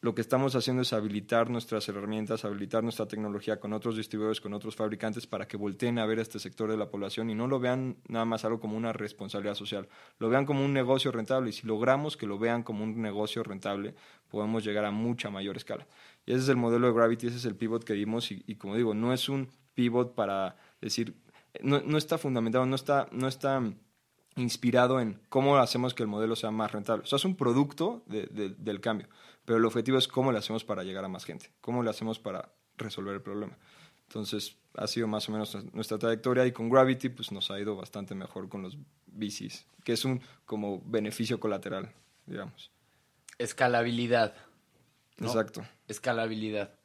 [0.02, 4.54] lo que estamos haciendo es habilitar nuestras herramientas, habilitar nuestra tecnología con otros distribuidores, con
[4.54, 7.60] otros fabricantes, para que volteen a ver este sector de la población y no lo
[7.60, 9.88] vean nada más algo como una responsabilidad social,
[10.20, 11.50] lo vean como un negocio rentable.
[11.50, 13.96] Y si logramos que lo vean como un negocio rentable,
[14.30, 15.88] podemos llegar a mucha mayor escala.
[16.26, 18.32] Y ese es el modelo de Gravity, ese es el pivot que dimos.
[18.32, 21.16] Y, como digo, no es un pivot para decir,
[21.62, 23.62] no, no está fundamentado, no está, no está
[24.36, 27.04] inspirado en cómo hacemos que el modelo sea más rentable.
[27.04, 29.08] O sea, es un producto de, de, del cambio,
[29.46, 32.20] pero el objetivo es cómo le hacemos para llegar a más gente, cómo le hacemos
[32.20, 33.58] para resolver el problema.
[34.08, 37.76] Entonces, ha sido más o menos nuestra trayectoria y con Gravity pues nos ha ido
[37.76, 38.78] bastante mejor con los
[39.08, 41.92] bicis, que es un como beneficio colateral,
[42.26, 42.72] digamos.
[43.38, 44.36] Escalabilidad.
[45.18, 45.28] ¿no?
[45.28, 45.66] Exacto.
[45.88, 46.76] Escalabilidad.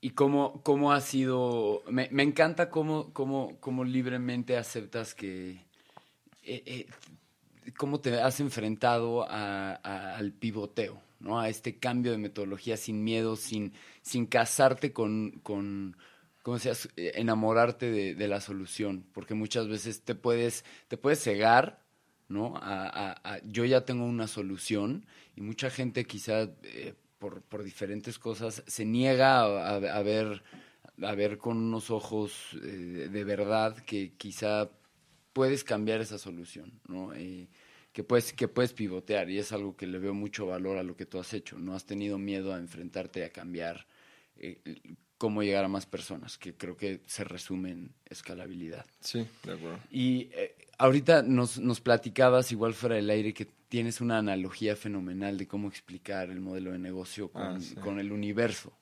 [0.00, 1.82] ¿Y cómo, cómo ha sido?
[1.88, 5.64] Me, me encanta cómo, cómo, cómo libremente aceptas que...
[6.42, 6.86] Eh, eh,
[7.78, 11.40] cómo te has enfrentado a, a, al pivoteo, ¿no?
[11.40, 15.96] A este cambio de metodología sin miedo, sin, sin casarte con, con,
[16.42, 21.22] como decías, eh, enamorarte de, de la solución, porque muchas veces te puedes, te puedes
[21.22, 21.82] cegar,
[22.28, 22.54] ¿no?
[22.56, 25.06] A, a- yo ya tengo una solución
[25.36, 30.42] y mucha gente quizá eh, por, por diferentes cosas se niega a, ver,
[31.02, 34.70] a ver con unos ojos eh, de verdad que quizá
[35.32, 37.12] puedes cambiar esa solución, ¿no?
[37.94, 40.96] Que puedes, que puedes pivotear y es algo que le veo mucho valor a lo
[40.96, 41.60] que tú has hecho.
[41.60, 43.86] No has tenido miedo a enfrentarte a cambiar
[44.36, 44.58] eh,
[45.16, 48.84] cómo llegar a más personas, que creo que se resume en escalabilidad.
[48.98, 49.78] Sí, de acuerdo.
[49.92, 55.36] Y eh, ahorita nos, nos platicabas, igual fuera del aire, que tienes una analogía fenomenal
[55.36, 57.74] de cómo explicar el modelo de negocio con, Ah, sí.
[57.76, 58.72] con el universo,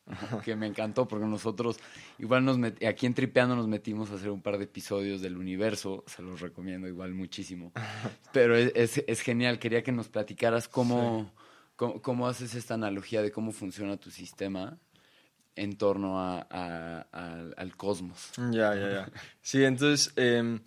[0.44, 1.78] que me encantó porque nosotros,
[2.18, 5.36] igual nos met- aquí en Tripeando nos metimos a hacer un par de episodios del
[5.38, 7.72] universo, se los recomiendo igual muchísimo,
[8.34, 11.32] pero es, es- es genial, quería que nos platicaras cómo,
[11.76, 14.76] cómo, cómo haces esta analogía de cómo funciona tu sistema
[15.56, 16.40] en torno a-
[17.56, 18.32] al cosmos.
[18.50, 19.10] Ya, ya, ya.
[19.40, 20.60] Sí, entonces, em,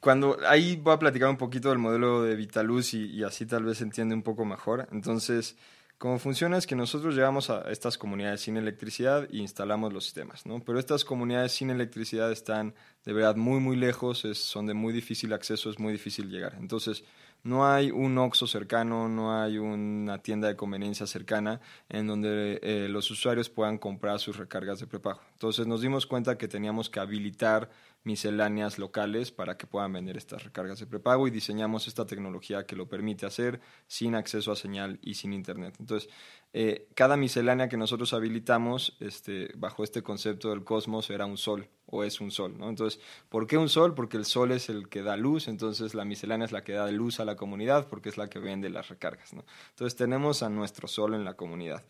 [0.00, 3.64] cuando ahí voy a platicar un poquito del modelo de Vitaluz y, y así tal
[3.64, 4.88] vez se entiende un poco mejor.
[4.92, 5.56] Entonces,
[5.98, 10.46] cómo funciona es que nosotros llegamos a estas comunidades sin electricidad e instalamos los sistemas,
[10.46, 10.60] ¿no?
[10.64, 15.34] Pero estas comunidades sin electricidad están de verdad muy, muy lejos, son de muy difícil
[15.34, 16.56] acceso, es muy difícil llegar.
[16.58, 17.04] Entonces,
[17.42, 22.86] no hay un OXXO cercano, no hay una tienda de conveniencia cercana en donde eh,
[22.90, 25.20] los usuarios puedan comprar sus recargas de prepago.
[25.32, 27.70] Entonces nos dimos cuenta que teníamos que habilitar
[28.04, 32.76] misceláneas locales para que puedan vender estas recargas de prepago y diseñamos esta tecnología que
[32.76, 35.76] lo permite hacer sin acceso a señal y sin internet.
[35.78, 36.08] Entonces,
[36.52, 41.68] eh, cada miscelánea que nosotros habilitamos este, bajo este concepto del cosmos era un sol
[41.86, 42.56] o es un sol.
[42.60, 43.94] Entonces, ¿por qué un sol?
[43.94, 46.90] Porque el sol es el que da luz, entonces la miscelánea es la que da
[46.90, 49.32] luz a la comunidad porque es la que vende las recargas.
[49.32, 51.84] Entonces, tenemos a nuestro sol en la comunidad.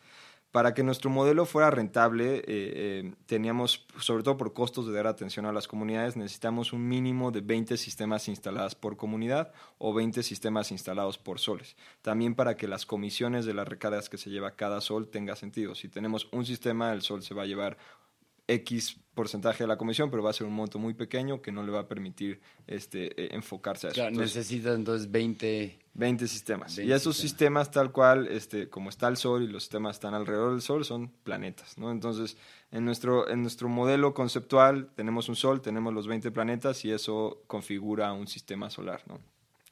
[0.53, 5.07] Para que nuestro modelo fuera rentable, eh, eh, teníamos, sobre todo por costos de dar
[5.07, 10.25] atención a las comunidades, necesitamos un mínimo de 20 sistemas instalados por comunidad o 20
[10.25, 11.77] sistemas instalados por soles.
[12.03, 15.77] También para que las comisiones de las recargas que se lleva cada sol tenga sentido.
[15.77, 17.79] Si tenemos un sistema, el sol se va a llevar
[18.51, 21.63] X porcentaje de la comisión, pero va a ser un monto muy pequeño que no
[21.63, 23.95] le va a permitir este, eh, enfocarse a eso.
[23.95, 25.79] Claro, Entonces, necesitas entonces 20...
[25.93, 26.77] 20 sistemas.
[26.77, 27.67] 20 y esos sistemas.
[27.67, 27.71] sistemas.
[27.71, 31.09] tal cual, este, como está el Sol y los sistemas están alrededor del Sol, son
[31.09, 31.91] planetas, ¿no?
[31.91, 32.37] Entonces,
[32.71, 37.43] en nuestro, en nuestro modelo conceptual tenemos un Sol, tenemos los 20 planetas y eso
[37.47, 39.19] configura un sistema solar, ¿no?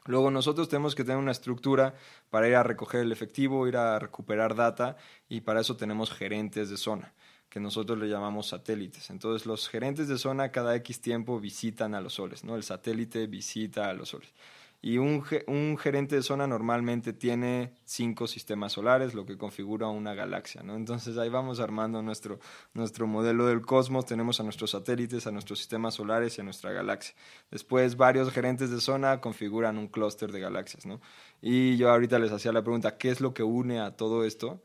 [0.07, 1.95] Luego nosotros tenemos que tener una estructura
[2.31, 4.97] para ir a recoger el efectivo, ir a recuperar data
[5.29, 7.15] y para eso tenemos gerentes de zona
[7.49, 9.11] que nosotros le llamamos satélites.
[9.11, 12.57] Entonces los gerentes de zona cada X tiempo visitan a los soles, ¿no?
[12.57, 14.33] El satélite visita a los soles.
[14.81, 20.15] Y un, un gerente de zona normalmente tiene cinco sistemas solares, lo que configura una
[20.15, 20.77] galaxia, ¿no?
[20.77, 22.39] Entonces ahí vamos armando nuestro,
[22.75, 26.71] nuestro modelo del cosmos, tenemos a nuestros satélites, a nuestros sistemas solares y a nuestra
[26.71, 27.17] galaxia.
[27.51, 31.01] Después varios gerentes de zona configuran un clúster de galaxias, ¿no?
[31.43, 34.63] Y yo ahorita les hacía la pregunta, ¿qué es lo que une a todo esto?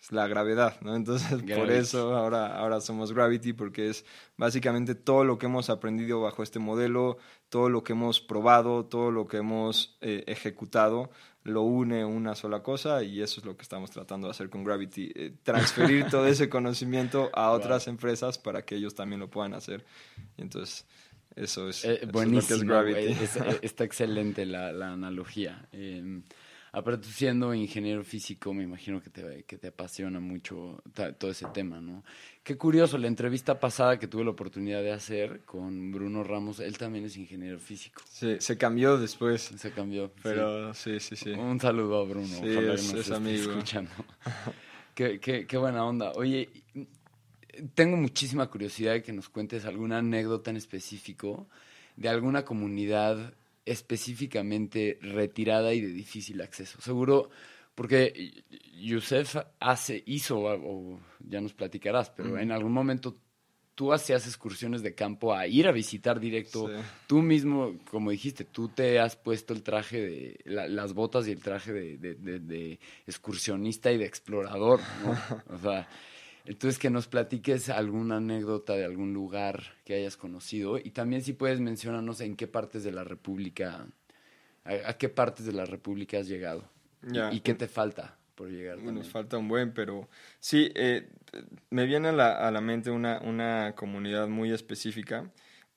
[0.00, 0.96] Es la gravedad, ¿no?
[0.96, 4.04] Entonces, por eso ahora, ahora somos Gravity, porque es
[4.38, 7.18] básicamente todo lo que hemos aprendido bajo este modelo,
[7.50, 11.10] todo lo que hemos probado, todo lo que hemos eh, ejecutado,
[11.42, 14.64] lo une una sola cosa y eso es lo que estamos tratando de hacer con
[14.64, 19.52] Gravity, eh, transferir todo ese conocimiento a otras empresas para que ellos también lo puedan
[19.52, 19.84] hacer.
[20.38, 20.86] Y entonces,
[21.36, 22.10] eso es, Eh, eso es lo
[22.48, 23.22] que es Gravity.
[23.22, 25.68] Es- eh, está excelente la, la analogía.
[26.72, 30.82] Aparte, siendo ingeniero físico, me imagino que te, que te apasiona mucho
[31.18, 32.04] todo ese tema, ¿no?
[32.44, 36.78] Qué curioso, la entrevista pasada que tuve la oportunidad de hacer con Bruno Ramos, él
[36.78, 38.02] también es ingeniero físico.
[38.08, 40.12] Sí, se cambió después, Se cambió.
[40.22, 41.30] pero sí, sí, sí.
[41.30, 43.50] Un saludo a Bruno, Sí, ojalá es- que nos es esté amigo.
[43.50, 43.90] escuchando.
[44.94, 46.12] qué, qué- qué buena onda.
[46.12, 46.48] Oye,
[47.74, 51.48] tengo muchísima curiosidad de que nos cuentes alguna anécdota en específico
[51.96, 53.34] de alguna comunidad
[53.70, 56.80] específicamente retirada y de difícil acceso.
[56.80, 57.30] Seguro,
[57.74, 58.42] porque
[58.74, 63.16] Yusef hace, hizo, o ya nos platicarás, pero en algún momento
[63.74, 66.68] tú hacías excursiones de campo a ir a visitar directo.
[66.68, 66.74] Sí.
[67.06, 71.32] Tú mismo, como dijiste, tú te has puesto el traje de, la- las botas y
[71.32, 75.12] el traje de, de- de- de excursionista y de explorador, ¿no?
[75.54, 75.88] O sea,
[76.44, 81.32] entonces que nos platiques alguna anécdota de algún lugar que hayas conocido y también si
[81.32, 83.86] puedes mencionarnos en qué partes de la República,
[84.64, 86.64] a, a qué partes de la República has llegado
[87.02, 87.32] y- Ya.
[87.32, 88.76] y, qué te falta por llegar.
[88.78, 89.06] Nos también.
[89.06, 91.08] falta un buen, pero sí, eh,
[91.70, 95.30] me viene a la, a la mente una, una comunidad muy específica.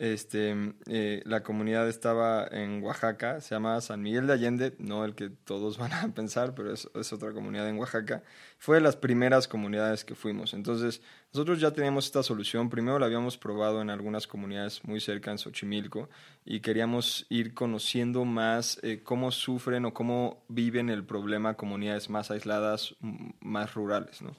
[0.04, 0.54] Este,
[0.88, 5.30] eh, la comunidad estaba en Oaxaca, se llama San Miguel de Allende, no el que
[5.30, 8.22] todos van a pensar, pero es, otra comunidad en Oaxaca.
[8.58, 10.54] Fue de las primeras comunidades que fuimos.
[10.54, 11.01] Entonces,
[11.32, 12.70] nosotros ya teníamos esta solución.
[12.70, 16.10] Primero la habíamos probado en algunas comunidades muy cerca, en Xochimilco,
[16.43, 22.30] y queríamos ir conociendo más eh, cómo sufren o cómo viven el problema comunidades más
[22.30, 22.93] aisladas,
[23.39, 24.36] más rurales, ¿no?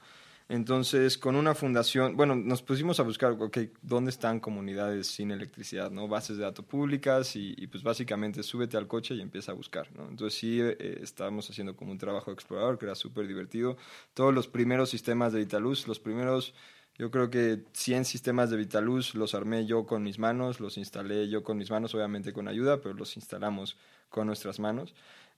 [0.47, 5.89] Entonces, con una fundación, bueno, nos pusimos a buscar, ok, ¿dónde están comunidades sin electricidad,
[5.89, 6.07] no?
[6.07, 9.89] Bases de datos públicas y, y pues básicamente súbete al coche y empieza a buscar,
[9.95, 10.07] ¿no?
[10.07, 13.75] Entonces sí, eh, estábamos haciendo como un trabajo explorador que era súper divertido.
[14.13, 16.53] Todos los primeros sistemas de Vitaluz, los primeros,
[16.95, 21.27] yo creo que 100 sistemas de Vitaluz los armé yo con mis manos, los instalé
[21.27, 23.77] yo con mis manos, obviamente con ayuda, pero los instalamos
[24.09, 24.93] con nuestras manos.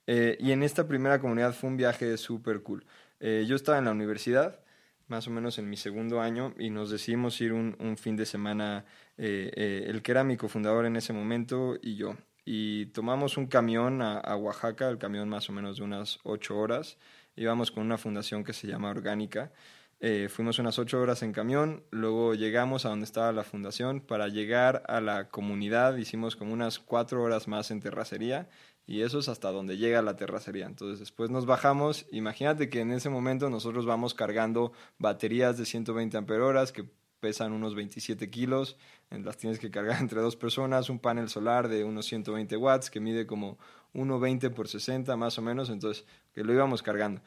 [0.06, 2.84] Eh, y en esta primera comunidad fue un viaje súper cool.
[3.20, 4.60] Eh, yo estaba en la universidad,
[5.08, 8.26] más o menos en mi segundo año y nos decidimos ir un, un fin de
[8.26, 8.84] semana,
[9.16, 12.16] eh, eh, el que era mi cofundador en ese momento y yo.
[12.44, 16.58] Y tomamos un camión a, a, Oaxaca, el camión más o menos de unas ocho
[16.58, 16.98] horas.
[17.36, 19.52] Íbamos con una fundación que se llama Orgánica.
[20.00, 24.00] Eh, fuimos unas ocho horas en camión, luego llegamos a donde estaba la fundación.
[24.00, 28.48] Para llegar a la comunidad hicimos como unas cuatro horas más en terracería
[28.88, 30.64] y eso es hasta donde llega la terracería.
[30.64, 36.16] Entonces después nos bajamos, imagínate que en ese momento nosotros vamos cargando baterías de 120
[36.16, 36.88] amperoras que
[37.20, 38.78] pesan unos 27 kilos,
[39.10, 42.98] las tienes que cargar entre dos personas, un panel solar de unos 120 watts que
[42.98, 43.58] mide como
[43.92, 47.20] 1,20 por 60 más o menos, entonces que lo íbamos cargando.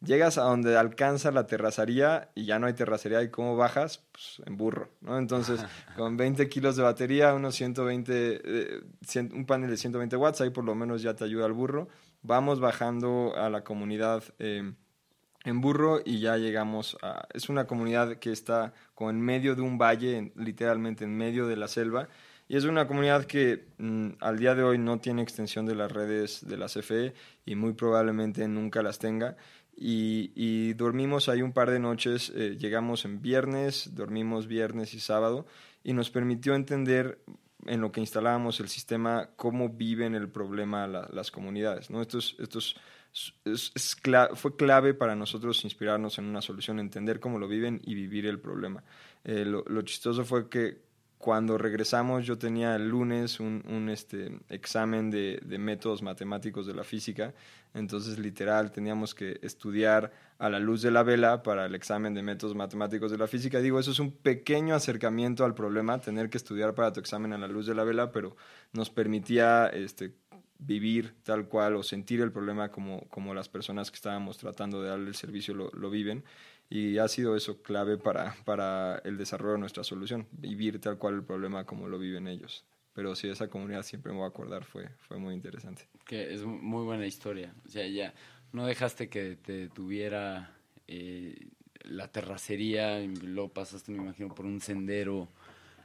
[0.00, 4.42] Llegas a donde alcanza la terracería y ya no hay terracería y cómo bajas, pues
[4.44, 5.18] en burro, ¿no?
[5.18, 5.64] Entonces,
[5.96, 8.80] con 20 kilos de batería, unos 120, eh,
[9.32, 11.88] un panel de 120 watts, ahí por lo menos ya te ayuda el burro.
[12.22, 14.74] Vamos bajando a la comunidad eh,
[15.46, 17.26] en burro y ya llegamos a...
[17.32, 21.46] Es una comunidad que está como en medio de un valle, en, literalmente en medio
[21.46, 22.08] de la selva.
[22.48, 25.90] Y es una comunidad que mmm, al día de hoy no tiene extensión de las
[25.90, 29.36] redes de la CFE y muy probablemente nunca las tenga.
[29.76, 35.46] Y, dormimos ahí un par de noches, eh, llegamos en viernes, dormimos viernes y sábado,
[35.84, 37.18] y nos permitió entender
[37.66, 41.90] en lo que instalábamos el sistema cómo viven el problema la, las comunidades.
[41.90, 42.00] ¿no?
[42.00, 42.76] Esto, es,
[44.34, 48.38] fue clave para nosotros inspirarnos en una solución, entender cómo lo viven y vivir el
[48.38, 48.82] problema.
[49.24, 50.85] Eh, lo chistoso fue que
[51.18, 56.74] cuando regresamos yo tenía el lunes un, un este, examen de, de, métodos matemáticos de
[56.74, 57.34] la física,
[57.74, 62.22] entonces literal teníamos que estudiar a la luz de la vela para el examen de
[62.22, 63.60] métodos matemáticos de la física.
[63.60, 67.38] Digo, eso es un pequeño acercamiento al problema, tener que estudiar para tu examen a
[67.38, 68.36] la luz de la vela, pero
[68.72, 70.12] nos permitía este,
[70.58, 74.90] vivir tal cual o sentir el problema como, como las personas que estábamos tratando de
[74.90, 76.24] darle el servicio lo, lo viven
[76.68, 81.14] y ha sido eso clave para, para el desarrollo de nuestra solución, vivir tal cual
[81.14, 82.64] el problema como lo viven ellos.
[82.92, 85.86] Pero sí, esa comunidad siempre me voy a acordar, fue, fue muy interesante.
[86.06, 87.54] Que es muy buena historia.
[87.66, 88.14] O sea, ya
[88.52, 90.56] no dejaste que te tuviera
[90.88, 91.48] eh,
[91.82, 95.28] la terracería, lo pasaste, me imagino, por un sendero,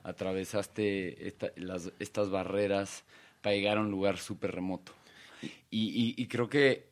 [0.03, 1.27] atravesaste
[1.99, 3.03] estas barreras
[3.41, 4.93] para llegar a un lugar súper remoto.
[5.69, 6.87] Y, y, y creo que,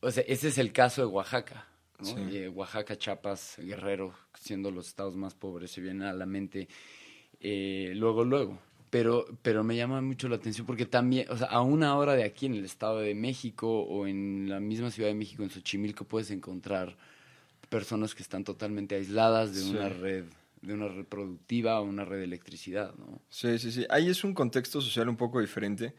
[0.00, 1.67] o sea, ese es el caso de Oaxaca.
[2.00, 2.06] ¿No?
[2.06, 2.36] Sí.
[2.36, 6.68] Eh, Oaxaca, Chiapas, Guerrero, siendo los estados más pobres, se viene a la mente
[7.40, 8.58] eh, luego, luego.
[8.90, 12.24] Pero, pero me llama mucho la atención porque también, o sea, a una hora de
[12.24, 16.04] aquí en el Estado de México o en la misma Ciudad de México, en Xochimilco,
[16.04, 16.96] puedes encontrar
[17.68, 19.70] personas que están totalmente aisladas de sí.
[19.70, 20.24] una red
[20.62, 23.20] de una red productiva o una red de electricidad, ¿no?
[23.28, 23.86] Sí, sí, sí.
[23.90, 25.94] Ahí es un contexto social un poco diferente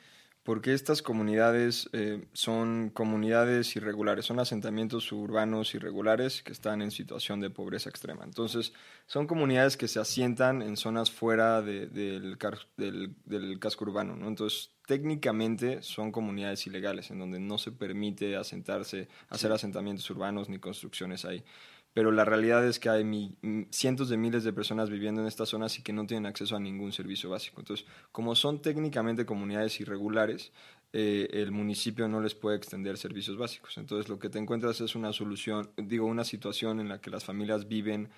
[0.49, 7.39] porque estas comunidades eh, son comunidades irregulares, son asentamientos urbanos irregulares que están en situación
[7.39, 8.23] de pobreza extrema.
[8.23, 8.73] Entonces,
[9.05, 12.37] son comunidades que se asientan en zonas fuera de, de, del,
[12.77, 14.15] del, del, casco urbano.
[14.15, 14.27] ¿no?
[14.27, 20.57] Entonces, técnicamente son comunidades ilegales, en donde no se permite asentarse, hacer asentamientos urbanos ni
[20.57, 21.43] construcciones ahí
[21.93, 23.35] pero la realidad es que hay
[23.71, 26.59] cientos de miles de personas viviendo en estas zonas y que no tienen acceso a
[26.59, 27.61] ningún servicio básico.
[27.61, 30.51] Entonces, como son técnicamente comunidades irregulares,
[30.91, 33.77] eh, el municipio no les puede extender servicios básicos.
[33.77, 37.23] Entonces, lo que te encuentras es una solución, digo, una situación en la que las
[37.23, 38.09] familias viven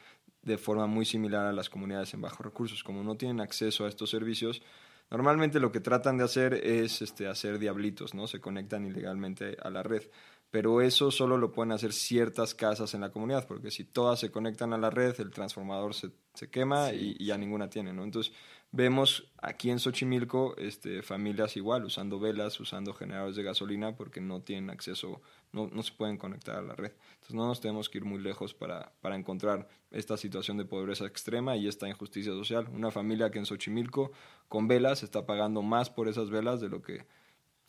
[0.41, 2.83] de forma muy similar a las comunidades en bajos recursos.
[2.83, 4.61] Como no tienen acceso a estos servicios,
[5.09, 8.27] normalmente lo que tratan de hacer es este, hacer diablitos, ¿no?
[8.27, 10.03] Se conectan ilegalmente a la red
[10.51, 14.31] pero eso solo lo pueden hacer ciertas casas en la comunidad, porque si todas se
[14.31, 18.03] conectan a la red, el transformador se, se quema y, y ya ninguna tiene, ¿no?
[18.03, 18.33] Entonces,
[18.71, 24.41] vemos aquí en Xochimilco este, familias igual, usando velas, usando generadores de gasolina, porque no
[24.41, 25.21] tienen acceso,
[25.53, 26.91] no, no se pueden conectar a la red.
[27.13, 31.05] Entonces, no nos tenemos que ir muy lejos para, para encontrar esta situación de pobreza
[31.05, 32.67] extrema y esta injusticia social.
[32.73, 34.11] Una familia que en Xochimilco,
[34.47, 37.05] con velas, está pagando más por esas velas de lo que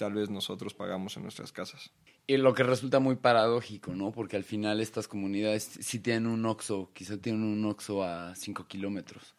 [0.02, 1.92] tal vez nosotros pagamos en nuestras casas.
[2.26, 4.10] Y lo que resulta muy paradójico, ¿no?
[4.10, 8.66] Porque al final estas comunidades sí tienen un OXO, quizá tienen un OXO a 5
[8.66, 9.36] kilómetros,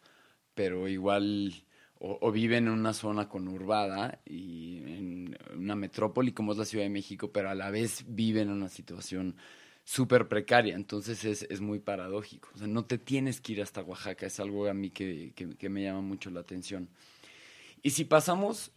[0.54, 1.52] pero igual
[1.98, 6.90] o, viven en una zona conurbada y en una metrópoli como es la Ciudad de
[6.90, 9.36] México, pero a la vez viven en una situación
[9.84, 10.76] súper precaria.
[10.76, 12.48] Entonces es, es, muy paradójico.
[12.54, 15.68] O sea, no te tienes que ir hasta Oaxaca, es algo a mí que, que
[15.68, 16.88] me llama mucho la atención.
[17.82, 18.72] Y si pasamos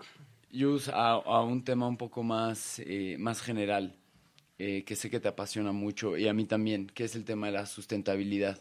[0.57, 3.95] Yus, a, un tema un poco más, eh, más general,
[4.57, 7.45] eh, que sé que te apasiona mucho y a mí también, que es el tema
[7.47, 8.59] de la sustentabilidad.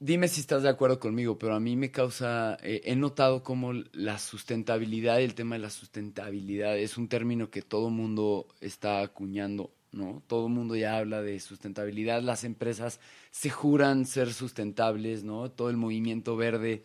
[0.00, 3.72] Dime si estás de acuerdo conmigo, pero a mí me causa, eh, he notado como
[3.92, 9.70] la sustentabilidad, el tema de la sustentabilidad es un término que todo mundo está acuñando,
[9.92, 10.24] ¿no?
[10.26, 12.98] Todo el mundo ya habla de sustentabilidad, las empresas
[13.30, 15.52] se juran ser sustentables, ¿no?
[15.52, 16.82] Todo el movimiento verde.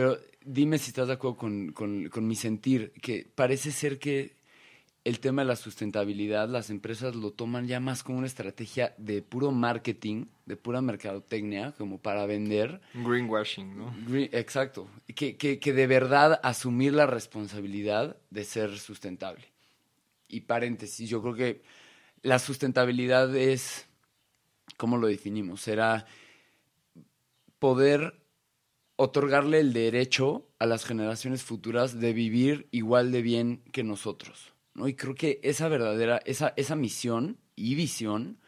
[0.00, 4.34] Pero dime si estás de acuerdo con, con, con, mi sentir, que parece ser que
[5.04, 9.20] el tema de la sustentabilidad, las empresas lo toman ya más como una estrategia de
[9.20, 12.80] puro marketing, de pura mercadotecnia, como para vender.
[12.94, 13.94] Greenwashing, ¿no?
[14.08, 14.88] Green, exacto.
[15.14, 19.52] Que, que, que de verdad asumir la responsabilidad de ser sustentable.
[20.28, 21.62] Y paréntesis, yo creo que
[22.22, 23.86] la sustentabilidad es,
[24.78, 25.60] ¿cómo lo definimos?
[25.60, 26.06] Será
[27.58, 28.19] poder
[29.02, 34.52] otorgarle el derecho a las generaciones futuras de vivir igual de bien que nosotros.
[34.74, 34.88] ¿no?
[34.88, 38.40] Y creo que esa verdadera, esa, esa misión y visión,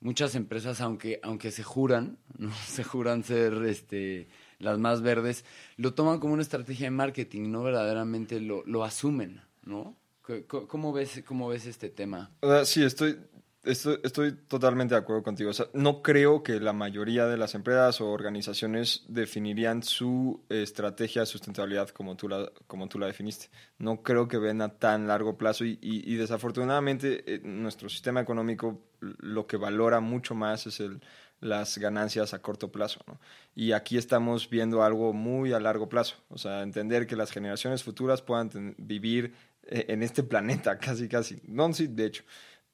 [0.00, 2.50] muchas empresas, aunque, aunque se juran, ¿no?
[2.66, 4.28] se juran ser este,
[4.58, 5.44] las más verdes,
[5.76, 9.98] lo toman como una estrategia de marketing, no verdaderamente lo, lo asumen, ¿no?
[10.46, 12.34] ¿Cómo ves, ¿Cómo ves este tema?
[12.64, 13.18] Sí, estoy
[13.64, 15.50] Estoy, estoy, totalmente de acuerdo contigo.
[15.50, 21.22] O sea, no creo que la mayoría de las empresas o organizaciones definirían su estrategia
[21.22, 23.48] de sustentabilidad como tú la, como tú la definiste.
[23.78, 28.20] No creo que ven a tan largo plazo y, y, y desafortunadamente eh, nuestro sistema
[28.20, 31.00] económico lo que valora mucho más es el,
[31.40, 33.00] las ganancias a corto plazo.
[33.54, 36.16] Y aquí estamos viendo algo muy a largo plazo.
[36.28, 39.34] O sea, entender que las generaciones futuras puedan vivir
[39.64, 41.40] eh, en este planeta, casi, casi.
[41.46, 42.24] No, sí, de hecho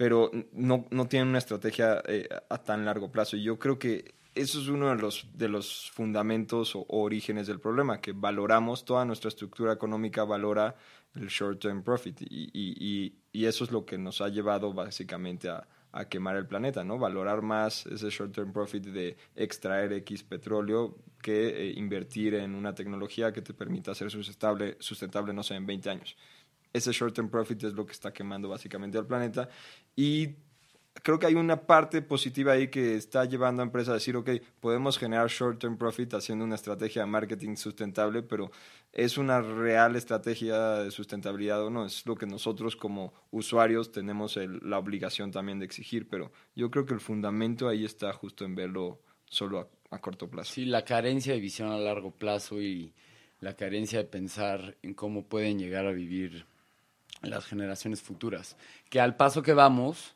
[0.01, 3.37] pero no, no tienen una estrategia eh, a tan largo plazo.
[3.37, 7.61] Y yo creo que eso es uno de los, de los fundamentos o, orígenes del
[7.61, 10.75] problema, que valoramos, toda nuestra estructura económica valora
[11.15, 12.23] el short-term profit.
[12.23, 16.47] Y, y, y, eso es lo que nos ha llevado básicamente a, a quemar el
[16.47, 16.99] planeta, ¿no?
[16.99, 23.35] Valorar más ese short-term profit de extraer X petróleo que eh, invertir en una tecnología
[23.35, 26.17] que te permita ser sustentable, sustentable, no sé, en 20 años
[26.73, 29.49] ese short-term profit es lo que está quemando básicamente al planeta.
[29.97, 30.37] Y
[31.03, 34.31] creo que hay una parte positiva ahí que está llevando a empresas a decir, ok,
[34.61, 38.51] podemos generar short-term profit haciendo una estrategia de marketing sustentable, pero
[38.93, 41.87] ¿es una real estrategia de sustentabilidad o no?
[41.87, 46.71] Es lo que nosotros como usuarios tenemos el, la obligación también de exigir, pero yo
[46.71, 50.55] creo que el fundamento ahí está justo en verlo solo a, a corto plazo.
[50.55, 52.93] Sí, la carencia de visión a largo plazo y
[53.41, 56.47] la carencia de pensar en cómo pueden llegar a vivir
[57.23, 58.57] las generaciones futuras.
[58.89, 60.15] Que al paso que vamos,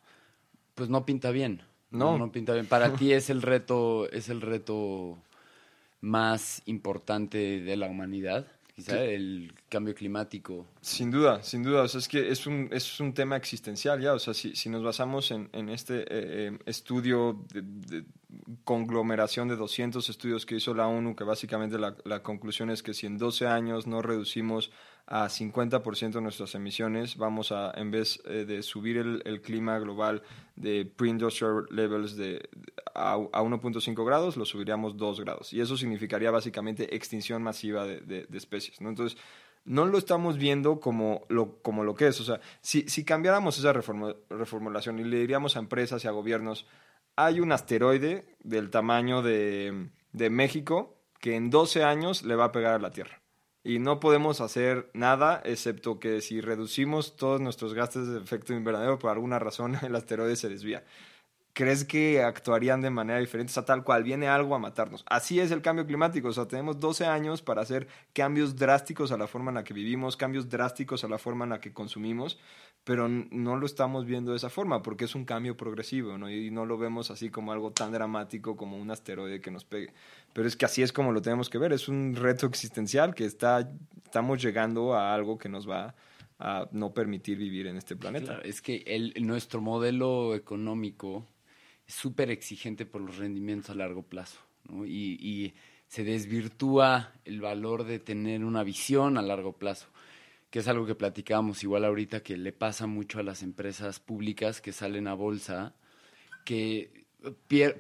[0.75, 1.63] pues no pinta bien.
[1.91, 2.67] No, no pinta bien.
[2.67, 5.19] Para ti es el reto, es el reto
[6.01, 10.67] más importante de la humanidad, quizá el cambio climático.
[10.81, 11.83] Sin duda, sin duda.
[11.83, 14.13] O sea, es que es un, es un tema existencial ya.
[14.13, 18.05] O sea, si, si nos basamos en, en este eh, eh, estudio de, de,
[18.65, 22.93] conglomeración de 200 estudios que hizo la ONU, que básicamente la, la conclusión es que
[22.93, 24.71] si en 12 años no reducimos
[25.07, 29.79] a 50% de nuestras emisiones, vamos a, en vez eh, de subir el, el, clima
[29.79, 30.23] global
[30.57, 32.49] de pre-industrial levels de,
[32.95, 35.53] a, a 1.5 grados, lo subiríamos 2 grados.
[35.53, 38.81] Y eso significaría básicamente extinción masiva de, de, especies.
[38.81, 38.89] ¿no?
[38.89, 39.19] Entonces,
[39.67, 42.21] no lo estamos viendo como lo, como lo que es.
[42.21, 46.67] O sea, si, si cambiáramos esa reformulación y le diríamos a empresas y a gobiernos,
[47.17, 52.53] hay un asteroide del tamaño de, de México que en 12 años le va a
[52.53, 53.24] pegar a la Tierra
[53.65, 58.99] y no podemos hacer nada excepto que si reducimos todos nuestros gastos de efecto invernadero
[58.99, 60.85] por alguna razón el asteroide se desvía.
[61.55, 63.53] ¿Crees que actuarían de manera diferente?
[63.53, 65.05] O sea, tal cual, viene algo a matarnos.
[65.09, 66.27] Así es el cambio climático.
[66.27, 69.73] O sea, tenemos 12 años para hacer cambios drásticos a la forma en la que
[69.73, 72.41] vivimos, cambios drásticos a la forma en la que consumimos,
[72.85, 76.31] pero no lo estamos viendo de esa forma porque es un cambio progresivo, ¿no?
[76.31, 79.93] Y no lo vemos así como algo tan dramático como un asteroide que nos pegue.
[80.35, 83.25] Pero es que así es como lo tenemos que ver, es un reto existencial que
[83.25, 83.71] está,
[84.05, 85.95] estamos llegando a algo que nos va
[86.39, 88.41] a no permitir vivir en este planeta.
[88.45, 91.27] Es que el, nuestro modelo económico
[91.87, 94.85] es súper exigente por los rendimientos a largo plazo, ¿no?
[94.85, 95.55] Y, y
[95.87, 99.87] se desvirtúa el valor de tener una visión a largo plazo,
[100.55, 104.61] que es algo que platicábamos igual ahorita que le pasa mucho a las empresas públicas
[104.61, 105.75] que salen a bolsa,
[106.45, 107.07] que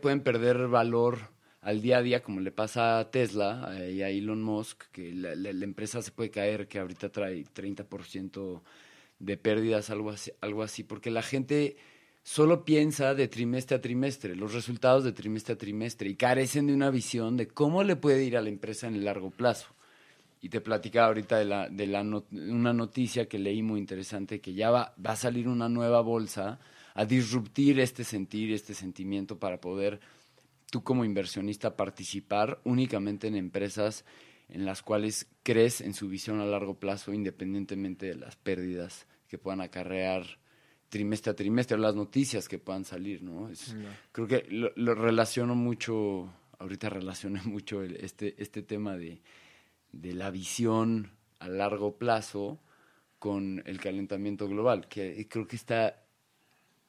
[0.03, 1.18] pueden perder valor
[1.61, 5.14] al día a día, como le pasa a Tesla eh, y a Elon Musk, que
[5.14, 8.64] la, la- la empresa se puede caer, que ahorita trae 30%
[9.20, 11.77] de pérdidas, algo así, algo así, porque la gente
[12.25, 16.75] solo piensa de trimestre a trimestre, los resultados de trimestre a trimestre, y carecen de
[16.75, 19.74] una visión de cómo le puede ir a la empresa en el largo plazo.
[20.45, 24.40] Y te platicaba ahorita de, la, de la not- una noticia que leí muy interesante,
[24.40, 26.59] que ya va, va a salir una nueva bolsa
[26.95, 30.01] a disruptir este sentir, este sentimiento para poder
[30.70, 34.05] tú como inversionista participar únicamente en empresas
[34.51, 39.38] en las cuales crees en su visión a largo plazo, independientemente de las pérdidas que
[39.38, 40.24] puedan acarrear
[40.90, 43.49] trimestre a trimestre, o las noticias que puedan salir, ¿no?
[43.49, 43.74] Es-
[44.12, 49.22] Creo que lo, lo relaciono mucho, ahorita relacioné mucho el- este, este tema de,
[50.01, 52.59] de la visión a largo plazo
[53.18, 56.03] con el calentamiento global, que creo que está,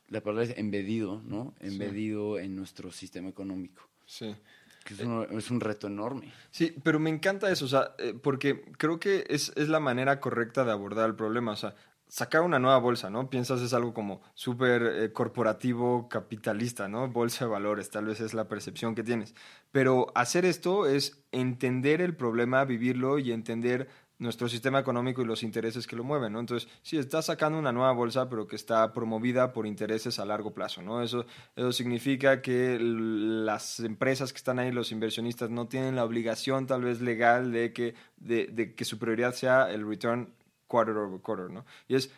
[0.10, 1.54] la palabra es embedido, ¿no?
[1.60, 4.36] Embedido en nuestro sistema económico, Sí.
[4.84, 6.32] que es, uno- es un reto enorme.
[6.52, 10.20] Sí, pero me encanta eso, o sea, eh, porque creo que es, es la manera
[10.20, 11.76] correcta de abordar el problema, o sea,
[12.08, 13.30] sacar una nueva bolsa, ¿no?
[13.30, 17.10] Piensas es algo como súper eh, corporativo, capitalista, ¿no?
[17.10, 19.36] Bolsa de valores, tal vez es la percepción que tienes.
[19.72, 25.44] Pero hacer esto es entender el problema, vivirlo y entender nuestro sistema económico y los
[25.44, 26.40] intereses que lo mueven, ¿no?
[26.40, 30.54] Entonces, sí, estás sacando una nueva bolsa, pero que está promovida por intereses a largo
[30.54, 31.02] plazo, ¿no?
[31.02, 31.26] Eso,
[31.56, 36.84] eso significa que las empresas que están ahí, los inversionistas, no tienen la obligación tal
[36.84, 40.34] vez legal de que, de que su prioridad sea el return
[40.68, 41.66] quarter over quarter, ¿no?
[41.88, 42.12] Y es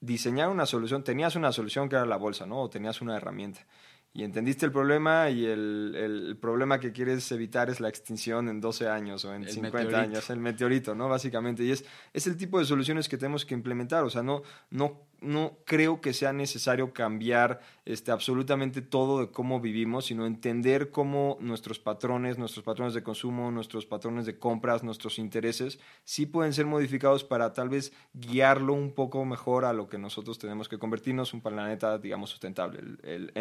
[0.00, 2.60] diseñar una solución, tenías una solución que era la bolsa, ¿no?
[2.60, 3.66] O tenías una herramienta.
[4.14, 8.60] Y entendiste el problema y el, el problema que quieres evitar es la extinción en
[8.60, 9.98] 12 años o en El 50 meteorito.
[9.98, 11.08] años, el meteorito, ¿no?
[11.08, 11.64] Básicamente.
[11.64, 14.04] Y es, es el tipo de soluciones que tenemos que implementar.
[14.04, 19.60] O sea, no, no, no creo que sea necesario cambiar este, absolutamente todo de cómo
[19.60, 25.18] vivimos, sino entender cómo nuestros patrones, nuestros patrones de consumo, nuestros patrones de compras, nuestros
[25.18, 29.96] intereses, sí pueden ser modificados para tal vez guiarlo un poco mejor a lo que
[29.96, 33.32] nosotros tenemos que convertirnos, un planeta, digamos, sustentable, el,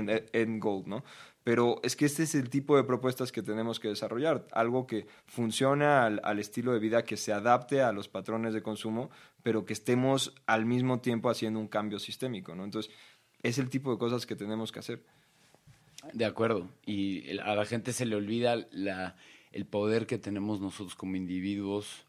[0.62, 1.03] goal, ¿no?
[1.43, 5.07] Pero es que este es el tipo de propuestas que tenemos que desarrollar, algo que
[5.26, 9.09] funciona al, al estilo de vida, que se adapte a los patrones de consumo,
[9.43, 12.64] pero que estemos al mismo tiempo haciendo un cambio sistémico, ¿no?
[12.64, 12.93] Entonces,
[13.43, 15.03] es el tipo de cosas que tenemos que hacer.
[16.14, 16.70] De acuerdo.
[16.86, 19.16] Y a la gente se le olvida la,
[19.51, 22.05] el poder que tenemos nosotros como individuos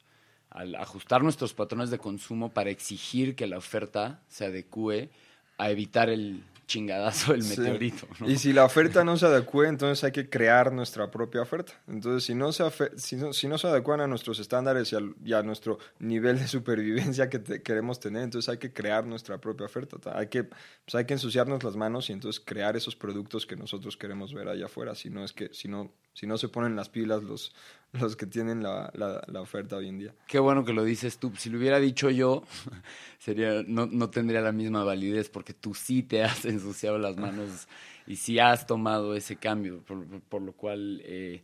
[0.50, 5.10] al ajustar nuestros patrones de consumo para exigir que la oferta se adecue
[5.56, 7.58] a evitar el chingadazo del Sí.
[7.60, 8.06] meteorito.
[8.20, 8.30] ¿no?
[8.30, 11.72] Y si la oferta no se adecua, entonces hay que crear nuestra propia oferta.
[11.88, 12.64] Entonces, si no se,
[12.96, 14.92] si no, si no se adecuan a nuestros estándares
[15.24, 19.38] y, a nuestro nivel de supervivencia que te- queremos tener, entonces hay que crear nuestra
[19.38, 19.98] propia oferta.
[19.98, 23.56] Ta- Hay que, pues hay que ensuciarnos las manos y entonces crear esos productos que
[23.56, 24.94] nosotros queremos ver allá afuera.
[24.94, 27.52] Si no, es que, si no, si no se ponen las pilas los,
[27.92, 30.14] los que tienen la, la- la oferta hoy en día.
[30.26, 31.32] Qué bueno que lo dices tú.
[31.36, 32.44] Si lo hubiera dicho yo,
[33.18, 37.68] sería, no, no tendría la misma validez porque tú sí te has ensuciado las manos
[38.06, 41.42] y sí has tomado ese cambio, por, por lo cual eh,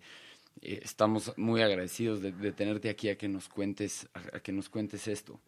[0.62, 4.52] eh, estamos muy agradecidos de, de tenerte aquí a que nos cuentes, a, a que
[4.52, 5.38] nos cuentes esto.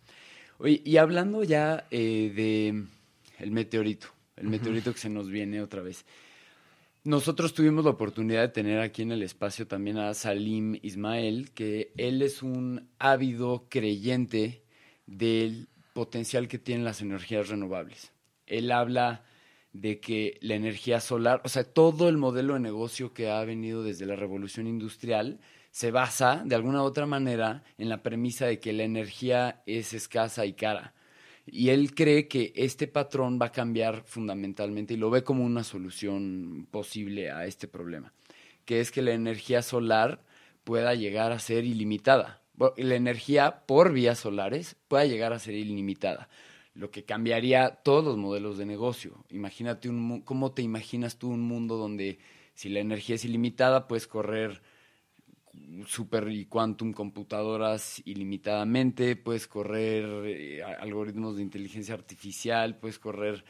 [0.58, 2.84] Oye, y hablando ya eh, de
[3.38, 6.04] el meteorito, el meteorito que se nos viene otra vez.
[7.02, 11.94] Nosotros tuvimos la oportunidad de tener aquí en el espacio también a Salim Ismael, que
[11.96, 14.64] él es un ávido creyente
[15.06, 18.12] del potencial que tienen las energías renovables.
[18.46, 19.24] Él habla
[19.72, 23.82] de que la energía solar, o sea, todo el modelo de negocio que ha venido
[23.82, 25.40] desde la revolución industrial
[25.70, 29.94] se basa de alguna u otra manera en la premisa de que la energía es
[29.94, 30.92] escasa y cara.
[31.52, 35.64] Y él cree que este patrón va a cambiar fundamentalmente y lo ve como una
[35.64, 38.12] solución posible a este problema,
[38.64, 40.22] que es que la energía solar
[40.64, 42.42] pueda llegar a ser ilimitada.
[42.76, 46.28] La energía por vías solares pueda llegar a ser ilimitada,
[46.74, 49.24] lo que cambiaría todos los modelos de negocio.
[49.30, 52.18] Imagínate un, ¿cómo te imaginas tú un mundo donde
[52.54, 54.62] si la energía es ilimitada puedes correr
[55.86, 63.44] super y quantum computadoras ilimitadamente, puedes correr eh, algoritmos de inteligencia artificial, puedes correr,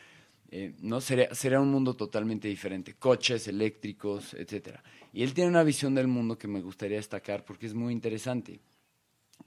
[0.51, 1.01] eh, ¿no?
[1.01, 4.83] Sería, sería un mundo totalmente diferente, coches eléctricos, etcétera.
[5.13, 8.61] Y él tiene una visión del mundo que me gustaría destacar porque es muy interesante.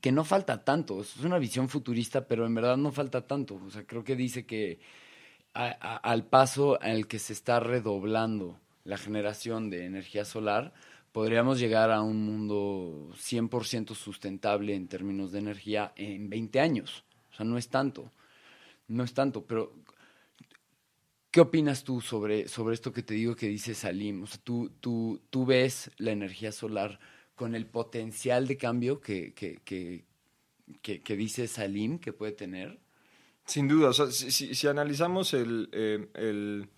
[0.01, 3.55] Que no falta tanto, es una visión futurista, pero en verdad no falta tanto.
[3.55, 4.79] O sea, creo que dice que
[5.53, 10.73] al paso al que se está redoblando la generación de energía solar,
[11.13, 17.05] podríamos llegar a un mundo 100% sustentable en términos de energía en 20 años.
[17.31, 18.11] O sea, no es tanto.
[18.87, 19.73] No es tanto, pero
[21.31, 24.23] ¿qué opinas tú sobre, sobre esto que te digo que dice Salim?
[24.23, 26.99] O sea, ¿tú, tú, tú ves la energía solar
[27.35, 30.05] con el potencial de cambio que, que, que,
[30.81, 32.79] que, dice Salim que puede tener?
[33.45, 36.69] Sin duda, o sea, si, si, analizamos el, eh, el,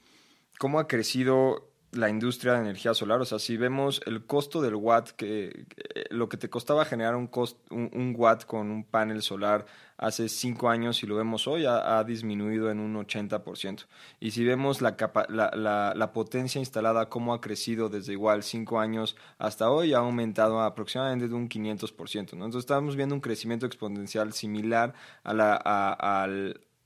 [0.60, 3.22] cómo ha crecido la industria de energía solar.
[3.22, 5.66] O sea, si vemos el costo del watt, que,
[6.10, 7.30] lo que te costaba generar un,
[7.70, 9.66] un, watt con un panel solar
[9.98, 13.86] hace cinco años y lo vemos hoy, ha, disminuido en un 80%.
[14.20, 14.96] Y si vemos la,
[15.30, 20.62] la, la, potencia instalada, cómo ha crecido desde igual cinco años hasta hoy, ha aumentado
[20.62, 22.34] aproximadamente de un 500%.
[22.34, 22.46] ¿no?
[22.46, 24.94] Entonces estamos viendo un crecimiento exponencial similar
[25.24, 26.28] a la, a,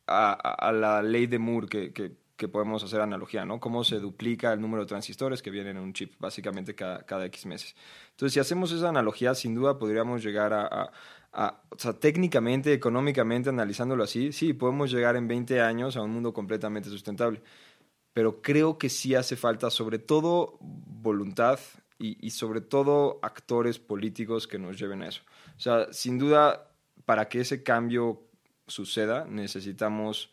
[0.08, 3.60] a, la ley de Moore que podemos hacer analogía, ¿no?
[3.60, 7.26] Cómo se duplica el número de transistores que vienen en un chip, básicamente cada, cada
[7.26, 7.76] X meses.
[8.12, 10.92] Entonces, si hacemos esa analogía, sin duda podríamos llegar a,
[11.32, 16.34] o sea, técnicamente, económicamente, analizándolo así, sí, podemos llegar en 20 años a un mundo
[16.34, 17.42] completamente sustentable.
[18.14, 21.60] Pero creo que sí hace falta, sobre todo, voluntad
[22.00, 25.22] y, y sobre todo actores políticos que nos lleven a eso.
[25.58, 26.72] O sea, sin duda,
[27.06, 28.24] para que ese cambio
[28.68, 30.32] suceda, necesitamos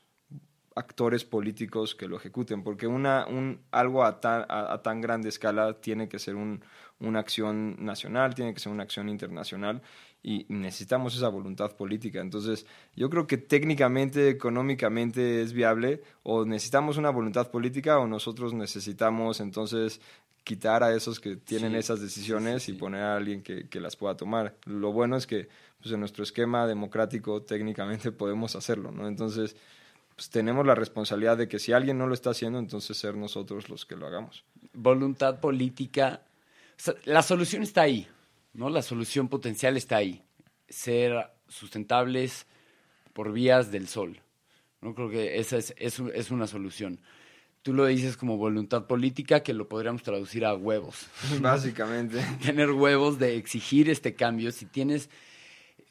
[0.76, 5.80] actores políticos que lo ejecuten, porque una, un, algo a tan, a, tan grande escala
[5.80, 6.62] tiene que ser un,
[7.00, 9.82] una acción nacional, tiene que ser una acción internacional
[10.22, 12.20] y necesitamos esa voluntad política.
[12.20, 18.52] Entonces, yo creo que técnicamente, económicamente es viable o necesitamos una voluntad política o nosotros
[18.52, 20.00] necesitamos entonces
[20.44, 24.16] quitar a esos que tienen esas decisiones y poner a alguien que, que, las pueda
[24.16, 24.54] tomar.
[24.64, 25.48] Lo bueno es que
[25.80, 29.08] pues, en nuestro esquema democrático técnicamente podemos hacerlo, ¿no?
[29.08, 29.56] Entonces,
[30.16, 33.68] pues tenemos la responsabilidad de que si alguien no lo está haciendo, entonces ser nosotros
[33.68, 34.44] los que lo hagamos.
[34.72, 36.22] Voluntad política.
[37.04, 38.08] la solución está ahí,
[38.54, 38.70] ¿no?
[38.70, 40.24] La solución potencial está ahí.
[40.68, 42.46] Ser sustentables
[43.12, 44.18] por vías del sol.
[44.80, 46.98] No creo que esa es, es, es una solución.
[47.60, 51.08] Tú lo dices como voluntad política, que lo podríamos traducir a huevos.
[51.40, 52.24] Básicamente.
[52.42, 54.50] Tener huevos de exigir este cambio.
[54.50, 55.10] Si tienes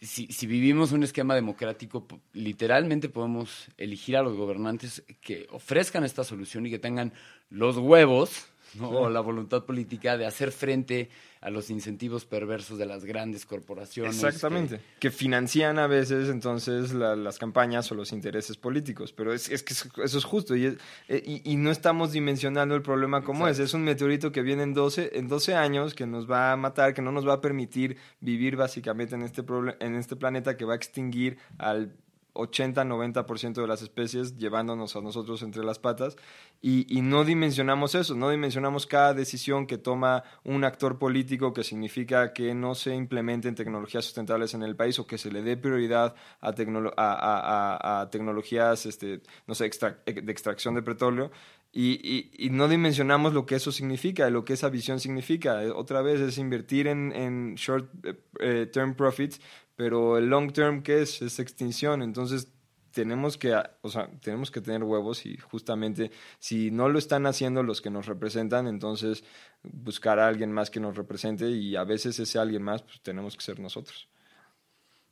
[0.02, 6.24] si, si, vivimos un esquema democrático, literalmente podemos elegir a los gobernantes que ofrezcan esta
[6.24, 7.14] solución y que tengan
[7.50, 8.48] los huevos
[8.82, 11.10] o la voluntad política de hacer frente
[11.46, 14.16] a los incentivos perversos de las grandes corporaciones.
[14.16, 19.62] Exactamente, que, financian a veces entonces las campañas o los intereses políticos, pero es, es
[19.62, 20.76] que eso es justo y,
[21.08, 24.74] eh, y, no estamos dimensionando el problema como es, es un meteorito que viene en
[24.74, 27.98] 12, en 12 años que nos va a matar, que no nos va a permitir
[28.22, 29.44] vivir básicamente en este,
[29.82, 31.96] en este planeta que va a extinguir al
[32.36, 36.16] 80-90% de las especies llevándonos a nosotros entre las patas
[36.62, 41.64] y, y, no dimensionamos eso, no dimensionamos cada decisión que toma un actor político que
[41.64, 45.58] significa que no se implementen tecnologías sustentables en el país o que se le dé
[45.58, 46.54] prioridad a,
[46.98, 49.70] a, a, tecnologías este, no sé,
[50.06, 51.32] de extracción de petróleo
[51.78, 55.60] y, y, no dimensionamos lo que eso significa, lo que esa visión significa.
[55.76, 59.42] Otra vez es invertir en, en short eh, eh, term profits
[59.76, 61.22] pero el long term, ¿qué es?
[61.22, 62.02] Es extinción.
[62.02, 62.52] Entonces,
[62.96, 67.62] tenemos que, o sea, tenemos que tener huevos y justamente si no lo están haciendo
[67.62, 69.26] los que nos representan, entonces
[69.64, 73.36] buscar a alguien más que nos represente y a veces ese alguien más, pues tenemos
[73.36, 74.08] que ser nosotros.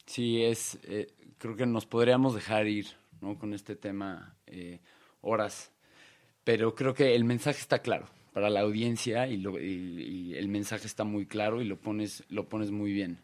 [0.06, 2.88] Sí, es, eh, creo que nos podríamos dejar ir,
[3.20, 3.38] ¿no?
[3.38, 4.80] Con este tema eh,
[5.20, 5.74] horas,
[6.46, 10.88] pero creo que el mensaje está claro para la audiencia y, lo, y el mensaje
[10.88, 13.20] está muy claro y lo pones, lo pones muy bien.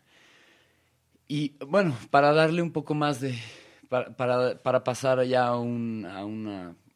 [1.31, 3.37] Y bueno, para darle un poco más de,
[3.87, 6.25] para, para, pasar ya a, una, a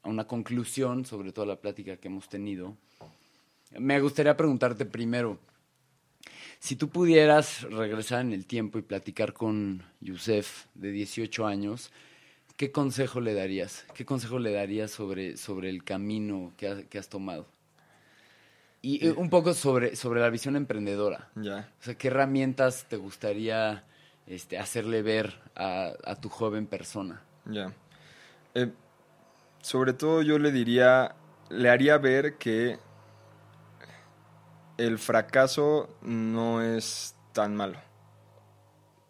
[0.09, 2.75] una conclusión sobre toda la plática que hemos tenido,
[3.77, 5.38] me gustaría preguntarte primero,
[6.57, 11.91] si tú pudieras regresar en el tiempo y platicar con Yusef de 18 años,
[12.57, 13.86] ¿qué consejo le darías?
[13.93, 17.45] ¿Qué consejo le darías sobre, sobre el camino que, que has tomado?
[18.81, 21.29] Y un poco sobre, sobre la visión emprendedora.
[21.36, 21.71] Ya.
[21.79, 23.86] O sea, ¿qué herramientas te gustaría
[24.28, 27.21] este, hacerle ver a, tu joven persona.
[27.45, 27.74] Ya.
[28.55, 28.71] Eh,
[29.61, 31.15] sobre todo yo le diría,
[31.49, 32.80] le haría ver que
[34.78, 37.80] el fracaso no es tan malo.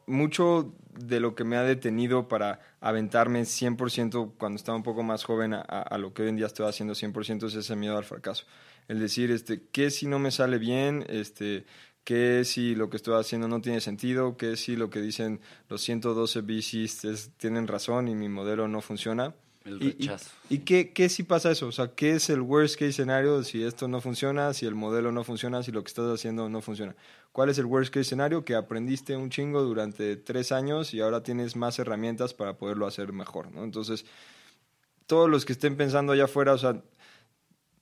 [0.06, 5.24] Mucho de lo que me ha detenido para aventarme 100% cuando estaba un poco más
[5.24, 8.04] joven a, a lo que hoy en día estoy haciendo 100% es ese miedo al
[8.04, 8.46] fracaso.
[8.88, 11.06] El decir, este, ¿qué si no me sale bien?
[11.08, 11.66] Este,
[12.04, 14.36] ¿Qué si lo que estoy haciendo no tiene sentido?
[14.36, 15.40] ¿Qué si lo que dicen
[15.70, 19.34] los 112 VCs es- tienen razón y mi modelo no funciona?
[19.64, 20.30] El ¿Y- y- rechazo.
[20.50, 21.68] ¿Y, qué, qué si pasa eso?
[21.68, 25.14] O sea, ¿qué es el worst case scenario si esto no funciona, si el modelo
[25.14, 26.94] no funciona, si lo que estás haciendo no funciona?
[27.32, 28.44] ¿Cuál es el worst case scenario?
[28.44, 33.14] Que aprendiste un chingo durante tres años y ahora tienes más herramientas para poderlo hacer
[33.14, 33.64] mejor, ¿no?
[33.64, 34.06] Entonces,
[35.08, 36.82] todos los que estén pensando allá afuera, o sea,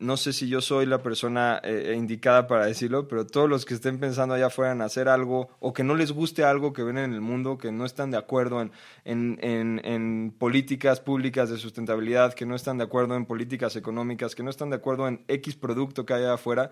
[0.02, 3.76] no sé si yo soy la persona eh, indicada para decirlo, pero todos los que
[3.76, 6.98] estén pensando allá afuera en hacer algo o que no les guste algo que ven
[6.98, 8.72] en el mundo, que no están de acuerdo en,
[9.06, 14.36] en, en, en políticas públicas de sustentabilidad, que no están de acuerdo en políticas económicas,
[14.36, 16.72] que no están de acuerdo en X producto que hay allá afuera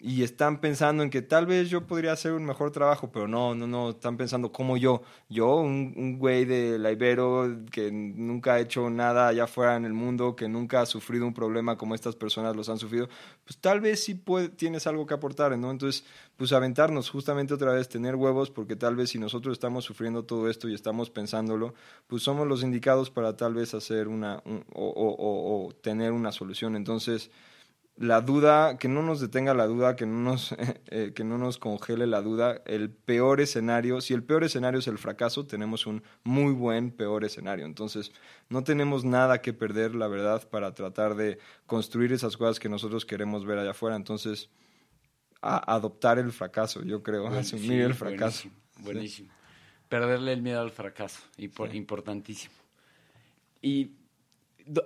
[0.00, 3.56] y están pensando en que tal vez yo podría hacer un mejor trabajo, pero no,
[3.56, 8.54] no, no, están pensando como yo, yo, un, un güey de la Ibero que nunca
[8.54, 11.96] ha hecho nada allá afuera en el mundo, que nunca ha sufrido un problema como
[11.96, 13.08] estas personas los han sufrido,
[13.44, 15.70] pues tal vez sí puede- tienes algo que aportar, ¿no?
[15.72, 16.04] Entonces,
[16.36, 20.48] pues aventarnos justamente otra vez, tener huevos, porque tal vez si nosotros estamos sufriendo todo
[20.48, 21.74] esto y estamos pensándolo,
[22.06, 26.12] pues somos los indicados para tal vez hacer una, un- o, o- o- o tener
[26.12, 26.76] una solución.
[26.76, 27.32] Entonces,
[28.00, 30.52] la duda, que no nos detenga la duda, que no nos,
[30.86, 32.62] eh, que no nos congele la duda.
[32.64, 37.24] El peor escenario, si el peor escenario es el fracaso, tenemos un muy buen peor
[37.24, 37.66] escenario.
[37.66, 38.12] Entonces,
[38.48, 43.04] no tenemos nada que perder, la verdad, para tratar de construir esas cosas que nosotros
[43.04, 43.96] queremos ver allá afuera.
[43.96, 44.48] Entonces,
[45.42, 48.48] a- adoptar el fracaso, yo creo, asumir sí, el fracaso.
[48.78, 48.84] Buenísimo.
[48.84, 49.28] buenísimo.
[49.88, 52.54] Perderle el miedo al fracaso, impor- importantísimo.
[53.60, 53.90] ¿Y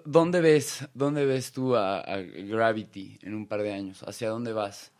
[0.04, 4.02] dónde ves, dónde ves tú a, Gravity en un par de años?
[4.06, 4.92] ¿Hacia dónde vas?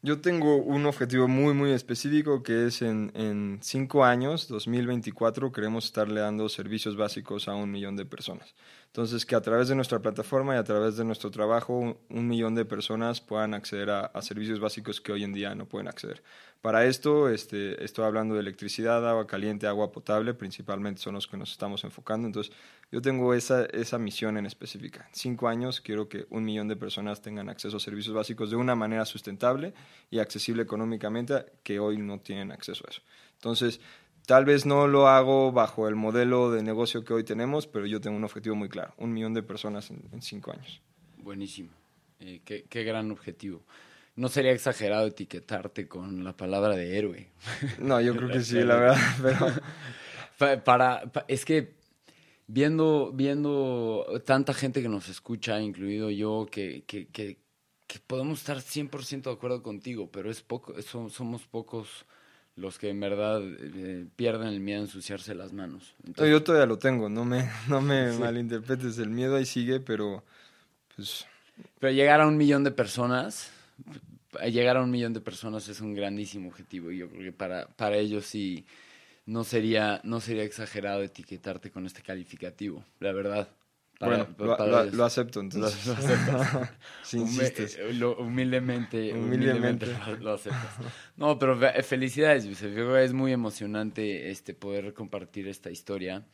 [0.00, 5.86] Yo tengo un objetivo muy, muy específico que es en, en cinco años, 2024, queremos
[5.86, 8.54] estarle dando servicios básicos a un millón de personas.
[8.88, 12.54] Entonces, que a través de nuestra plataforma y a través de nuestro trabajo, un, millón
[12.54, 16.22] de personas puedan acceder a, a servicios básicos que hoy en día no pueden acceder.
[16.60, 21.36] Para esto, este, estoy hablando de electricidad, agua caliente, agua potable, principalmente son los que
[21.36, 22.26] nos estamos enfocando.
[22.26, 22.52] Entonces,
[22.90, 25.06] yo tengo esa, esa misión en específica.
[25.06, 28.56] En cinco años quiero que un millón de personas tengan acceso a servicios básicos de
[28.56, 29.72] una manera sustentable
[30.10, 33.02] y accesible económicamente que hoy no tienen acceso a eso.
[33.34, 33.80] Entonces,
[34.28, 37.98] tal vez no lo hago bajo el modelo de negocio que hoy tenemos, pero yo
[37.98, 40.82] tengo un objetivo muy claro, un millón de personas en, en cinco años.
[41.16, 41.70] Buenísimo.
[42.20, 43.62] Eh, qué, qué gran objetivo.
[44.16, 47.28] No sería exagerado etiquetarte con la palabra de héroe.
[47.80, 49.38] No, yo creo que sí, la verdad, pero
[50.38, 51.72] Pa- Para, pa- es que
[52.46, 57.38] viendo, viendo tanta gente que nos escucha, incluido yo, que, que, que,
[57.86, 62.04] que podemos estar 100% de acuerdo contigo, pero es poco, so- somos pocos
[62.58, 65.94] los que en verdad eh, pierden el miedo a ensuciarse las manos.
[66.16, 70.24] No, yo todavía lo tengo, no me, no me malinterpretes, el miedo ahí sigue, pero
[70.94, 71.26] pues
[71.78, 73.50] pero llegar a un millón de personas,
[74.50, 76.90] llegar a un millón de personas es un grandísimo objetivo.
[76.90, 78.66] Y yo creo que para, para ellos sí
[79.26, 83.48] no sería, no sería exagerado etiquetarte con este calificativo, la verdad.
[83.98, 84.94] Para- bueno, lo, para lo- ellos.
[84.94, 85.86] lo acepto entonces.
[85.86, 86.70] lo aceptas.
[87.02, 87.76] si Hume- insistes.
[87.78, 89.86] eh, lo- humildemente, Humildemente.
[89.86, 90.76] humildemente, lo, aceptas.
[91.16, 92.76] No, pero fe- felicidades, Yusef.
[92.98, 96.24] Es muy emocionante este, poder compartir esta historia.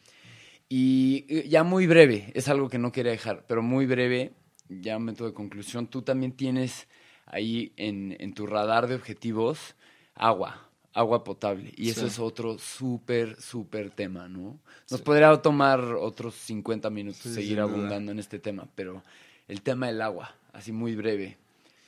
[0.69, 4.33] Y eh, ya muy breve, es algo que no quería dejar, pero muy breve,
[4.69, 5.87] ya método de conclusión.
[5.89, 6.89] Tú también tienes
[7.27, 9.75] ahí en, en tu radar de objetivos
[10.15, 11.73] agua, agua potable.
[11.77, 14.59] Y eso es otro súper, súper tema, ¿no?
[14.91, 19.03] Nos podría tomar otros 50 minutos Sí, seguir abundando en este tema, pero
[19.49, 21.37] el tema del agua, así muy breve.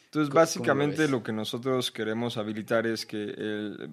[0.06, 3.90] Entonces, ¿Cómo- cómo lo básicamente lo, que nosotros queremos habilitar es que el-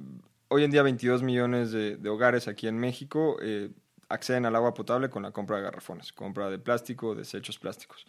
[0.50, 3.70] hoy en día 22 millones de, de hogares aquí en México eh,
[4.10, 8.06] acceden al agua potable con la compra de garrafones, compra de plástico, desechos plásticos.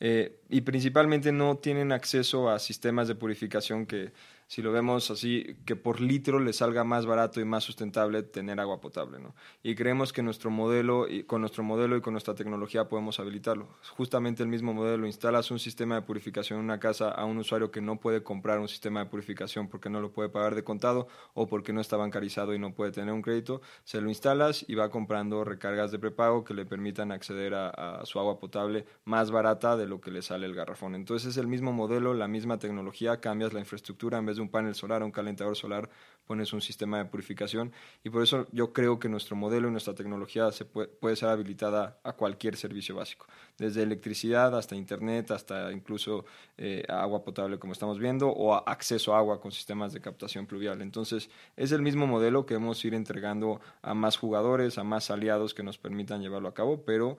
[0.00, 4.12] Eh, y principalmente no tienen acceso a sistemas de purificación que,
[4.48, 8.58] si lo vemos así, que por litro les salga más barato y más sustentable tener
[8.60, 9.18] agua potable.
[9.18, 9.34] ¿no?
[9.62, 13.68] Y creemos que nuestro modelo, y con nuestro modelo y con nuestra tecnología podemos habilitarlo.
[13.90, 17.70] Justamente el mismo modelo, instalas un sistema de purificación en una casa a un usuario
[17.70, 21.08] que no puede comprar un sistema de purificación porque no lo puede pagar de contado
[21.34, 24.74] o porque no está bancarizado y no puede tener un crédito, se lo instalas y
[24.74, 29.30] va comprando recargas de prepago que le permitan acceder a, a su agua potable más
[29.30, 30.94] barata de lo que le sale el garrafón.
[30.94, 34.74] Entonces es el mismo modelo, la misma tecnología, cambias la infraestructura, en vez un panel
[34.74, 35.88] solar a un calentador solar
[36.28, 37.72] pones un sistema de purificación
[38.04, 41.30] y por eso yo creo que nuestro modelo y nuestra tecnología se puede, puede, ser
[41.30, 43.26] habilitada a cualquier servicio básico,
[43.56, 46.26] desde electricidad hasta internet, hasta incluso
[46.58, 50.82] eh, agua potable como estamos viendo o acceso a agua con sistemas de captación pluvial.
[50.82, 55.54] Entonces es el mismo modelo que hemos ir entregando a más jugadores, a más aliados
[55.54, 57.16] que nos permitan llevarlo a cabo, pero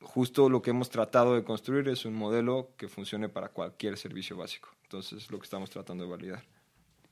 [0.00, 4.36] justo lo que hemos tratado de construir es un modelo que funcione para cualquier servicio
[4.36, 4.70] básico.
[4.84, 6.44] Entonces es lo que estamos tratando de validar.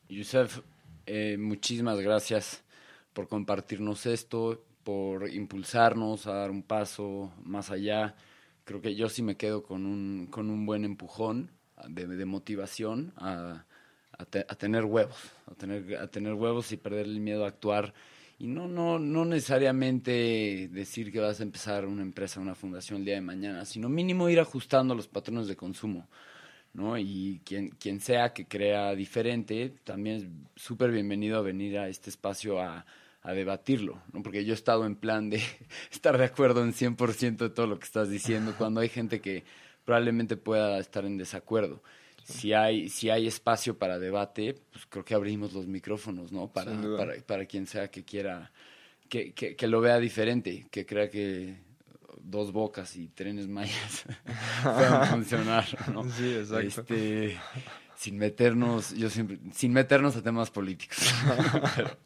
[0.08, 0.60] Yusef,
[1.06, 2.62] eh, muchísimas gracias
[3.12, 8.14] por compartirnos esto, por impulsarnos a dar un paso más allá.
[8.64, 11.50] Creo que yo sí me quedo con un, con un buen empujón
[11.88, 13.64] de, motivación a,
[14.12, 15.16] a, tener huevos,
[15.46, 17.94] a tener, a tener huevos y perder el miedo a actuar.
[18.38, 23.04] Y no, no, no necesariamente decir que vas a empezar una empresa, una fundación el
[23.06, 26.06] día de mañana, sino mínimo ir ajustando los patrones de consumo.
[26.74, 26.98] ¿no?
[26.98, 32.10] Y quien, quien sea que crea diferente, también es súper bienvenido a venir a este
[32.10, 32.84] espacio a,
[33.26, 34.22] a debatirlo, ¿no?
[34.22, 35.42] Porque yo he estado en plan de
[35.90, 39.44] estar de acuerdo en 100% de todo lo que estás diciendo, cuando hay gente que
[39.84, 41.82] probablemente pueda estar en desacuerdo.
[42.26, 46.48] Si hay, si hay espacio para debate, pues creo que abrimos los micrófonos, ¿no?
[46.52, 48.50] Para, para, para, quien sea que quiera,
[49.08, 51.54] que, que, que lo vea diferente, que crea que
[52.18, 54.04] dos bocas y trenes mayas
[54.62, 56.02] puedan funcionar, ¿no?
[56.10, 56.94] Sí, exacto.
[56.94, 57.38] Este,
[57.96, 60.98] sin meternos, yo siempre, sin meternos a temas políticos.
[61.76, 61.96] pero,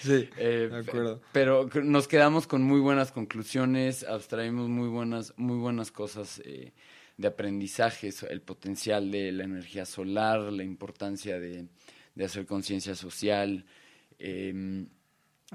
[0.00, 1.20] sí, eh, de acuerdo.
[1.32, 6.72] Pero nos quedamos con muy buenas conclusiones, abstraímos muy buenas, muy buenas cosas eh,
[7.16, 11.68] de aprendizaje, el potencial de la energía solar, la importancia de,
[12.14, 13.64] de hacer conciencia social.
[14.18, 14.86] Eh,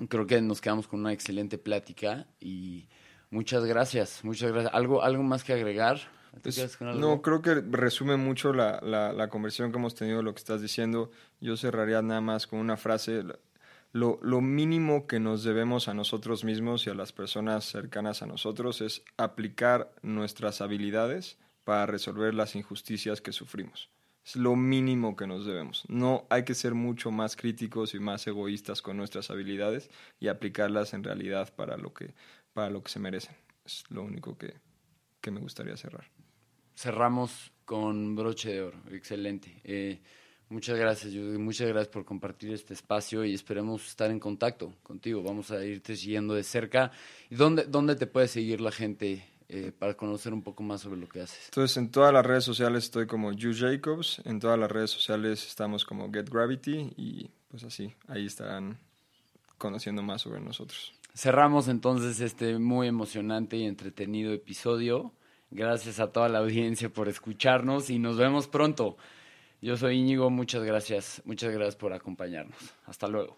[0.09, 2.88] creo que nos quedamos con una excelente plática y
[3.32, 4.74] Muchas gracias, muchas gracias.
[4.74, 6.01] ¿Algo, algo más que agregar?
[6.43, 10.39] Pues, no, creo que resume mucho la, la, la, conversación que hemos tenido, lo que
[10.39, 11.12] estás diciendo.
[11.39, 13.24] Yo cerraría nada más con una frase.
[13.93, 18.26] Lo, lo mínimo que nos debemos a nosotros mismos y a las personas cercanas a
[18.26, 23.89] nosotros es aplicar nuestras habilidades para resolver las injusticias que sufrimos.
[24.24, 25.84] Es lo mínimo que nos debemos.
[25.88, 29.89] No hay que ser mucho más críticos y más egoístas con nuestras habilidades
[30.20, 32.14] y aplicarlas en realidad para lo que
[32.53, 33.36] para lo que se merecen.
[33.66, 34.53] Es lo único que,
[35.22, 36.05] que me gustaría cerrar.
[36.76, 38.78] Cerramos con broche de oro.
[38.91, 39.62] Excelente.
[39.64, 40.01] Eh,
[40.49, 41.38] muchas gracias, Judy.
[41.38, 45.24] Muchas gracias por compartir este espacio y esperemos estar en contacto contigo.
[45.24, 46.91] Vamos a irte siguiendo de cerca.
[47.30, 49.24] ¿Y dónde, dónde te puede seguir la gente
[49.54, 51.45] eh, para conocer un poco más sobre lo que haces?
[51.45, 54.22] Entonces, en todas las redes sociales estoy como Yu Jacobs.
[54.24, 58.80] En todas las redes sociales estamos como Get Gravity y pues así, ahí estarán
[59.58, 60.93] conociendo más sobre nosotros.
[61.14, 65.12] Cerramos entonces este muy emocionante y entretenido episodio.
[65.49, 68.95] Gracias a toda la audiencia por escucharnos y nos vemos pronto.
[69.62, 72.58] Yo soy Íñigo, muchas gracias, muchas gracias por acompañarnos.
[72.86, 73.34] Hasta luego.